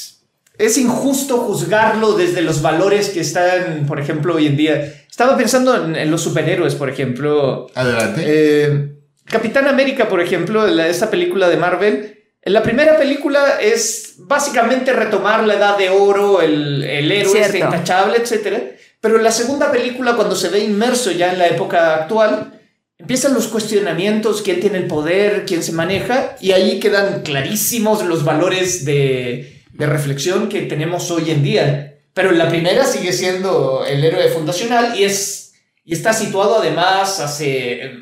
es 0.61 0.79
injusto 0.79 1.39
juzgarlo 1.39 2.13
desde 2.13 2.43
los 2.43 2.63
valores 2.63 3.09
que 3.11 3.21
están, 3.21 3.87
por 3.87 3.99
ejemplo, 4.01 4.35
hoy 4.35 4.47
en 4.47 4.57
día. 4.57 4.95
Estaba 5.11 5.37
pensando 5.37 5.85
en, 5.85 5.97
en 5.97 6.11
los 6.11 6.23
superhéroes, 6.23 6.75
por 6.75 6.89
ejemplo. 6.89 7.67
Adelante. 7.75 8.23
Eh, 8.27 8.89
Capitán 9.25 9.67
América, 9.69 10.09
por 10.09 10.21
ejemplo, 10.21 10.67
la- 10.67 10.89
esta 10.89 11.11
película 11.11 11.49
de 11.49 11.57
Marvel. 11.57 12.17
En 12.43 12.53
la 12.53 12.63
primera 12.63 12.97
película 12.97 13.59
es 13.61 14.15
básicamente 14.19 14.93
retomar 14.93 15.45
la 15.47 15.55
edad 15.55 15.77
de 15.79 15.91
oro, 15.91 16.41
el, 16.41 16.83
el 16.85 17.13
héroe 17.13 17.41
este 17.41 17.59
intachable, 17.59 18.17
etc. 18.19 18.59
Pero 19.01 19.17
en 19.19 19.25
la 19.25 19.31
segunda 19.31 19.71
película, 19.71 20.17
cuando 20.17 20.35
se 20.35 20.49
ve 20.49 20.61
inmerso 20.61 21.11
ya 21.11 21.33
en 21.33 21.39
la 21.39 21.47
época 21.49 21.95
actual, 21.95 22.61
empiezan 22.99 23.35
los 23.35 23.47
cuestionamientos, 23.49 24.43
quién 24.43 24.61
tiene 24.61 24.79
el 24.79 24.87
poder, 24.87 25.45
quién 25.47 25.63
se 25.63 25.73
maneja, 25.73 26.37
y 26.41 26.53
ahí 26.53 26.81
quedan 26.81 27.23
clarísimos 27.23 28.05
los 28.05 28.25
valores 28.25 28.85
de, 28.85 29.60
de 29.73 29.87
reflexión 29.87 30.49
que 30.49 30.63
tenemos 30.63 31.11
hoy 31.11 31.31
en 31.31 31.43
día. 31.43 31.99
Pero 32.15 32.33
la 32.33 32.49
primera 32.49 32.85
sigue 32.85 33.13
siendo 33.13 33.85
el 33.87 34.05
héroe 34.05 34.29
fundacional 34.29 34.99
y, 34.99 35.05
es, 35.05 35.53
y 35.85 35.95
está 35.95 36.13
situado 36.13 36.59
además 36.61 37.21
hace 37.21 37.85
eh, 37.85 37.93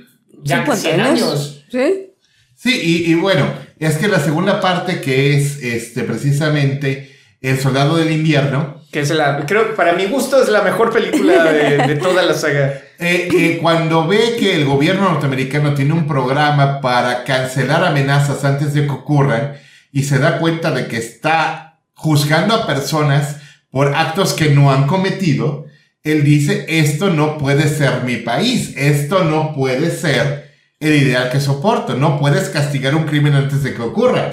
ya 0.42 0.58
50 0.64 0.76
100 0.76 1.00
años. 1.00 1.64
¿Sí? 1.70 2.12
Sí, 2.56 2.80
y, 3.06 3.12
y 3.12 3.14
bueno, 3.14 3.46
es 3.78 3.98
que 3.98 4.08
la 4.08 4.18
segunda 4.18 4.60
parte 4.60 5.00
que 5.00 5.36
es 5.36 5.62
este 5.62 6.02
precisamente 6.02 7.14
El 7.40 7.60
Soldado 7.60 7.96
del 7.96 8.10
Invierno, 8.10 8.82
Que 8.90 9.00
es 9.00 9.10
la, 9.10 9.44
creo, 9.46 9.76
para 9.76 9.92
mi 9.92 10.06
gusto 10.06 10.42
es 10.42 10.48
la 10.48 10.62
mejor 10.62 10.90
película 10.92 11.44
de, 11.52 11.76
de 11.86 11.96
toda 12.02 12.22
la 12.24 12.34
saga. 12.34 12.82
eh, 12.98 13.28
eh, 13.32 13.58
cuando 13.62 14.08
ve 14.08 14.34
que 14.40 14.54
el 14.56 14.64
gobierno 14.64 15.02
norteamericano 15.10 15.74
tiene 15.74 15.92
un 15.92 16.08
programa 16.08 16.80
para 16.80 17.22
cancelar 17.24 17.84
amenazas 17.84 18.44
antes 18.44 18.72
de 18.74 18.86
que 18.86 18.90
ocurran 18.90 19.56
y 19.92 20.04
se 20.04 20.18
da 20.18 20.38
cuenta 20.38 20.70
de 20.70 20.86
que 20.86 20.96
está 20.96 21.80
juzgando 21.94 22.54
a 22.54 22.66
personas 22.66 23.36
por 23.70 23.94
actos 23.94 24.32
que 24.32 24.50
no 24.50 24.72
han 24.72 24.86
cometido, 24.86 25.66
él 26.02 26.24
dice, 26.24 26.64
esto 26.68 27.10
no 27.10 27.38
puede 27.38 27.68
ser 27.68 28.04
mi 28.04 28.16
país, 28.16 28.72
esto 28.76 29.24
no 29.24 29.54
puede 29.54 29.90
ser 29.90 30.48
el 30.80 30.94
ideal 30.94 31.30
que 31.30 31.40
soporto, 31.40 31.94
no 31.94 32.18
puedes 32.18 32.48
castigar 32.50 32.94
un 32.94 33.04
crimen 33.04 33.34
antes 33.34 33.62
de 33.62 33.74
que 33.74 33.82
ocurra. 33.82 34.32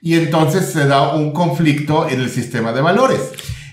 Y 0.00 0.14
entonces 0.14 0.72
se 0.72 0.86
da 0.86 1.14
un 1.14 1.32
conflicto 1.32 2.08
en 2.08 2.20
el 2.20 2.30
sistema 2.30 2.72
de 2.72 2.80
valores. 2.80 3.20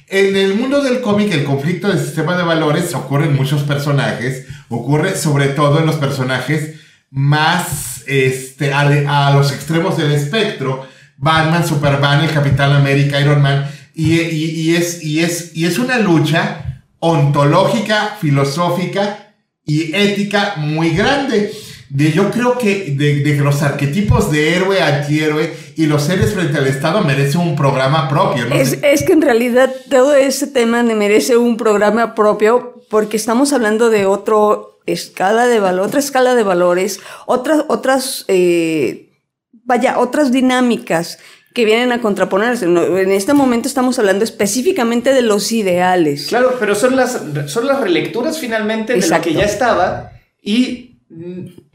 En 0.07 0.35
el 0.35 0.55
mundo 0.55 0.83
del 0.83 1.01
cómic, 1.01 1.31
el 1.31 1.43
conflicto 1.43 1.87
del 1.87 1.99
sistema 1.99 2.35
de 2.35 2.43
valores 2.43 2.93
ocurre 2.93 3.25
en 3.25 3.35
muchos 3.35 3.63
personajes, 3.63 4.45
ocurre 4.67 5.15
sobre 5.15 5.49
todo 5.49 5.79
en 5.79 5.85
los 5.85 5.95
personajes 5.95 6.79
más 7.09 8.03
este, 8.05 8.73
a, 8.73 9.27
a 9.27 9.33
los 9.35 9.51
extremos 9.51 9.97
del 9.97 10.11
espectro, 10.11 10.87
Batman, 11.19 11.67
Superman, 11.67 12.23
el 12.23 12.31
Capitán 12.31 12.71
América, 12.71 13.19
Iron 13.19 13.41
Man, 13.41 13.69
y, 13.93 14.19
es, 14.75 15.03
y, 15.03 15.19
es, 15.19 15.55
y 15.55 15.65
es 15.65 15.77
una 15.77 15.99
lucha 15.99 16.83
ontológica, 16.99 18.15
filosófica 18.19 19.33
y 19.65 19.93
ética 19.95 20.55
muy 20.57 20.91
grande. 20.91 21.51
De, 21.89 22.11
yo 22.11 22.31
creo 22.31 22.57
que 22.57 22.95
de, 22.95 23.35
los 23.35 23.61
arquetipos 23.61 24.31
de 24.31 24.55
héroe, 24.55 24.81
antihéroe 24.81 25.53
y 25.75 25.87
los 25.87 26.03
seres 26.03 26.33
frente 26.33 26.57
al 26.57 26.67
Estado 26.67 27.03
merecen 27.03 27.41
un 27.41 27.55
programa 27.55 28.07
propio. 28.07 28.45
¿no? 28.45 28.55
Es, 28.55 28.77
es 28.81 29.03
que 29.03 29.13
en 29.13 29.21
realidad 29.21 29.73
todo 29.89 30.15
ese 30.15 30.47
tema 30.47 30.83
me 30.83 30.95
merece 30.95 31.35
un 31.35 31.57
programa 31.57 32.15
propio 32.15 32.83
porque 32.89 33.17
estamos 33.17 33.51
hablando 33.53 33.89
de 33.89 34.05
otro 34.05 34.79
escala 34.85 35.47
de 35.47 35.59
valor, 35.59 35.87
otra 35.87 35.99
escala 35.99 36.35
de 36.35 36.43
valores, 36.43 36.99
otras, 37.25 37.65
otras, 37.67 38.25
eh, 38.27 39.08
vaya, 39.69 39.99
otras 39.99 40.31
dinámicas 40.31 41.19
que 41.53 41.63
vienen 41.63 41.91
a 41.91 42.01
contraponerse. 42.01 42.65
En 42.65 43.11
este 43.11 43.33
momento 43.33 43.67
estamos 43.67 43.99
hablando 43.99 44.23
específicamente 44.23 45.13
de 45.13 45.21
los 45.21 45.51
ideales. 45.51 46.27
Claro, 46.27 46.57
pero 46.59 46.73
son 46.73 46.95
las, 46.95 47.21
son 47.45 47.67
las 47.67 47.79
relecturas 47.79 48.39
finalmente 48.39 48.93
de 48.93 48.99
Exacto. 48.99 49.29
lo 49.29 49.35
que 49.35 49.39
ya 49.39 49.45
estaba 49.45 50.11
y 50.41 50.97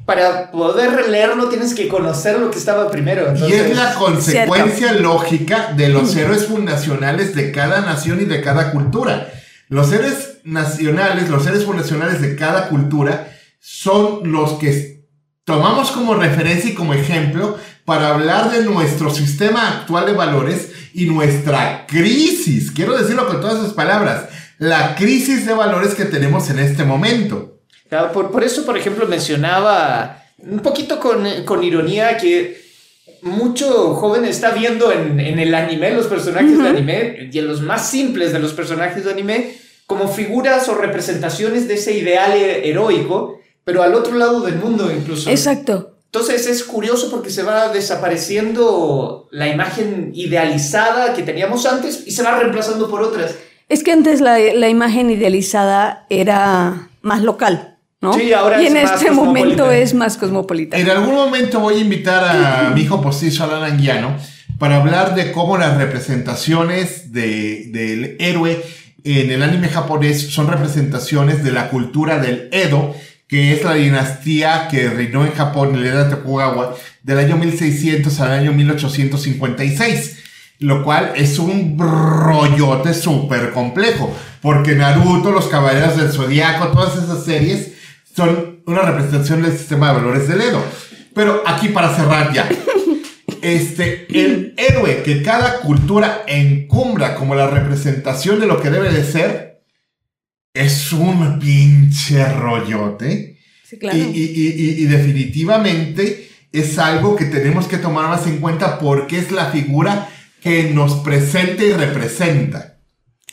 para 0.05 0.51
poder 0.51 0.91
releerlo 0.91 1.49
tienes 1.49 1.75
que 1.75 1.89
conocer 1.89 2.39
lo 2.39 2.51
que 2.51 2.59
estaba 2.59 2.91
primero. 2.91 3.33
Y 3.49 3.53
es 3.53 3.77
la 3.77 3.95
consecuencia 3.95 4.93
lógica 4.93 5.73
de 5.77 5.89
los 5.89 6.15
héroes 6.17 6.47
fundacionales 6.47 7.35
de 7.35 7.53
cada 7.53 7.81
nación 7.81 8.21
y 8.21 8.25
de 8.25 8.41
cada 8.41 8.73
cultura. 8.73 9.29
Los 9.69 9.93
héroes 9.93 10.39
nacionales, 10.43 11.31
los 11.31 11.47
héroes 11.47 11.65
fundacionales 11.65 12.21
de 12.21 12.35
cada 12.37 12.69
cultura 12.69 13.29
son 13.61 14.31
los 14.31 14.55
que 14.55 14.94
tomamos 15.45 15.91
como 15.91 16.15
referencia 16.15 16.71
y 16.71 16.75
como 16.75 16.95
ejemplo 16.95 17.59
para 17.85 18.09
hablar 18.15 18.51
de 18.51 18.65
nuestro 18.65 19.11
sistema 19.11 19.69
actual 19.81 20.07
de 20.07 20.13
valores 20.13 20.71
y 20.95 21.07
nuestra 21.07 21.87
crisis. 21.87 22.71
Quiero 22.71 22.97
decirlo 22.97 23.27
con 23.27 23.41
todas 23.41 23.63
sus 23.63 23.75
palabras. 23.75 24.27
La 24.59 24.95
crisis 24.95 25.45
de 25.47 25.53
valores 25.53 25.95
que 25.95 26.05
tenemos 26.07 26.49
en 26.49 26.61
este 26.61 26.85
momento. 26.85 27.59
Claro, 27.89 28.13
por, 28.13 28.31
por 28.31 28.43
eso, 28.43 28.65
por 28.65 28.79
ejemplo, 28.79 29.07
mencionaba 29.07 30.23
un 30.39 30.61
poquito 30.61 30.99
con, 30.99 31.27
con 31.45 31.63
ironía 31.63 32.17
que 32.17 32.65
mucho 33.23 33.95
joven 33.95 34.25
está 34.25 34.51
viendo 34.53 34.93
en, 34.93 35.21
en 35.21 35.39
el 35.39 35.55
anime, 35.55 35.93
los 35.93 36.07
personajes 36.07 36.57
de 36.57 36.69
anime, 36.69 37.29
y 37.31 37.39
en 37.39 37.49
los 37.49 37.61
más 37.61 37.91
simples 37.91 38.33
de 38.33 38.39
los 38.39 38.53
personajes 38.53 39.05
de 39.05 39.11
anime, 39.11 39.57
como 39.87 40.09
figuras 40.09 40.69
o 40.69 40.75
representaciones 40.75 41.69
de 41.69 41.75
ese 41.75 41.97
ideal 41.97 42.33
he- 42.33 42.69
heroico, 42.69 43.41
pero 43.65 43.83
al 43.83 43.95
otro 43.95 44.17
lado 44.17 44.41
del 44.41 44.57
mundo 44.57 44.91
incluso. 44.95 45.31
Exacto. 45.31 45.91
Entonces 46.07 46.47
es 46.47 46.63
curioso 46.63 47.11
porque 47.11 47.31
se 47.31 47.43
va 47.43 47.69
desapareciendo 47.73 49.29
la 49.33 49.49
imagen 49.49 50.13
idealizada 50.15 51.13
que 51.15 51.23
teníamos 51.23 51.67
antes 51.67 52.05
y 52.07 52.13
se 52.13 52.23
va 52.23 52.39
reemplazando 52.39 52.89
por 52.89 53.03
otras. 53.03 53.35
Es 53.69 53.83
que 53.83 53.93
antes 53.93 54.21
la, 54.21 54.39
la 54.39 54.69
imagen 54.69 55.11
idealizada 55.11 56.07
era 56.11 56.89
más 57.03 57.23
local, 57.23 57.79
¿no? 58.01 58.13
Sí, 58.13 58.33
ahora 58.33 58.63
y 58.63 58.67
es 58.67 58.75
en 58.75 58.83
más 58.83 58.93
este 59.01 59.11
momento 59.11 59.71
es 59.71 59.95
más 59.95 60.17
cosmopolita. 60.17 60.77
En 60.79 60.89
algún 60.91 61.15
momento 61.15 61.61
voy 61.61 61.75
a 61.75 61.79
invitar 61.79 62.23
a 62.25 62.71
mi 62.75 62.83
hijo 62.83 63.01
postizo 63.01 63.45
Alan 63.45 63.65
Anguiano 63.65 64.17
para 64.59 64.77
hablar 64.77 65.15
de 65.15 65.33
cómo 65.33 65.57
las 65.57 65.77
representaciones 65.79 67.13
de- 67.13 67.67
del 67.73 68.17
héroe 68.21 68.63
en 69.05 69.31
el 69.31 69.43
anime 69.43 69.69
japonés 69.69 70.31
son 70.33 70.47
representaciones 70.49 71.43
de 71.45 71.53
la 71.53 71.69
cultura 71.71 72.19
del 72.19 72.49
Edo, 72.53 72.95
que 73.35 73.53
es 73.53 73.65
la 73.65 73.75
dinastía 73.75 74.69
que 74.71 74.89
reinó 74.89 75.27
en 75.27 75.33
Japón 75.33 75.83
la 75.83 75.89
era 75.89 76.05
de 76.05 76.11
Tokugawa 76.15 76.77
del 77.03 77.19
año 77.19 77.37
1600 77.37 78.21
al 78.21 78.31
año 78.31 78.53
1856. 78.53 80.19
Lo 80.61 80.85
cual 80.85 81.11
es 81.17 81.41
un 81.41 81.77
rollote 81.77 82.95
súper 82.95 83.51
complejo. 83.51 84.17
Porque 84.41 84.77
Naruto, 84.77 85.33
los 85.33 85.49
Caballeros 85.49 85.97
del 85.97 86.13
Zodiaco, 86.13 86.69
todas 86.69 86.97
esas 86.97 87.25
series 87.25 87.73
son 88.15 88.61
una 88.67 88.83
representación 88.83 89.43
del 89.43 89.59
sistema 89.59 89.89
de 89.89 89.95
valores 89.95 90.29
del 90.29 90.41
Edo. 90.41 90.63
Pero 91.13 91.43
aquí 91.45 91.71
para 91.71 91.93
cerrar 91.93 92.33
ya. 92.33 92.49
Este, 93.43 94.07
el 94.11 94.55
héroe 94.57 95.03
que 95.03 95.25
cada 95.25 95.59
cultura 95.59 96.23
encumbra 96.29 97.17
como 97.17 97.35
la 97.35 97.49
representación 97.49 98.39
de 98.39 98.47
lo 98.47 98.61
que 98.61 98.71
debe 98.71 98.93
de 98.93 99.03
ser 99.03 99.54
es 100.55 100.93
un 100.93 101.39
pinche 101.41 102.25
rollote. 102.33 103.39
Sí, 103.65 103.79
claro. 103.79 103.99
Y, 103.99 104.03
y- 104.03 104.07
y- 104.07 104.53
y- 104.81 104.83
y 104.83 104.85
definitivamente 104.87 106.31
es 106.53 106.79
algo 106.79 107.17
que 107.17 107.25
tenemos 107.25 107.67
que 107.67 107.79
tomar 107.79 108.09
más 108.09 108.27
en 108.27 108.39
cuenta 108.39 108.79
porque 108.79 109.19
es 109.19 109.33
la 109.33 109.47
figura 109.51 110.09
que 110.41 110.71
nos 110.71 110.95
presenta 110.97 111.65
y 111.65 111.73
representa. 111.73 112.79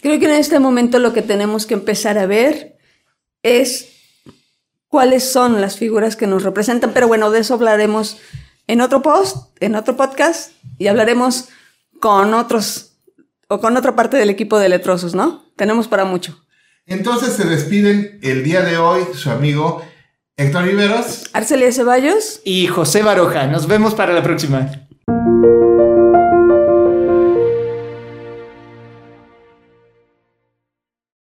Creo 0.01 0.19
que 0.19 0.25
en 0.25 0.31
este 0.31 0.59
momento 0.59 0.97
lo 0.97 1.13
que 1.13 1.21
tenemos 1.21 1.65
que 1.67 1.75
empezar 1.75 2.17
a 2.17 2.25
ver 2.25 2.77
es 3.43 3.89
cuáles 4.87 5.31
son 5.31 5.61
las 5.61 5.77
figuras 5.77 6.15
que 6.15 6.25
nos 6.27 6.41
representan, 6.43 6.91
pero 6.93 7.07
bueno, 7.07 7.29
de 7.29 7.39
eso 7.41 7.53
hablaremos 7.53 8.17
en 8.67 8.81
otro 8.81 9.01
post, 9.03 9.37
en 9.59 9.75
otro 9.75 9.95
podcast, 9.95 10.51
y 10.79 10.87
hablaremos 10.87 11.49
con 11.99 12.33
otros 12.33 12.93
o 13.47 13.59
con 13.59 13.77
otra 13.77 13.95
parte 13.95 14.17
del 14.17 14.29
equipo 14.31 14.57
de 14.57 14.69
letrosos, 14.69 15.13
¿no? 15.13 15.45
Tenemos 15.55 15.87
para 15.87 16.05
mucho. 16.05 16.43
Entonces 16.91 17.31
se 17.37 17.45
despiden 17.45 18.19
el 18.21 18.43
día 18.43 18.63
de 18.63 18.77
hoy 18.77 19.03
su 19.13 19.29
amigo 19.29 19.81
Héctor 20.35 20.65
Riveros, 20.65 21.23
Arcelia 21.31 21.71
Ceballos 21.71 22.41
y 22.43 22.67
José 22.67 23.01
Baroja. 23.01 23.47
Nos 23.47 23.65
vemos 23.65 23.95
para 23.95 24.11
la 24.13 24.21
próxima. 24.21 24.69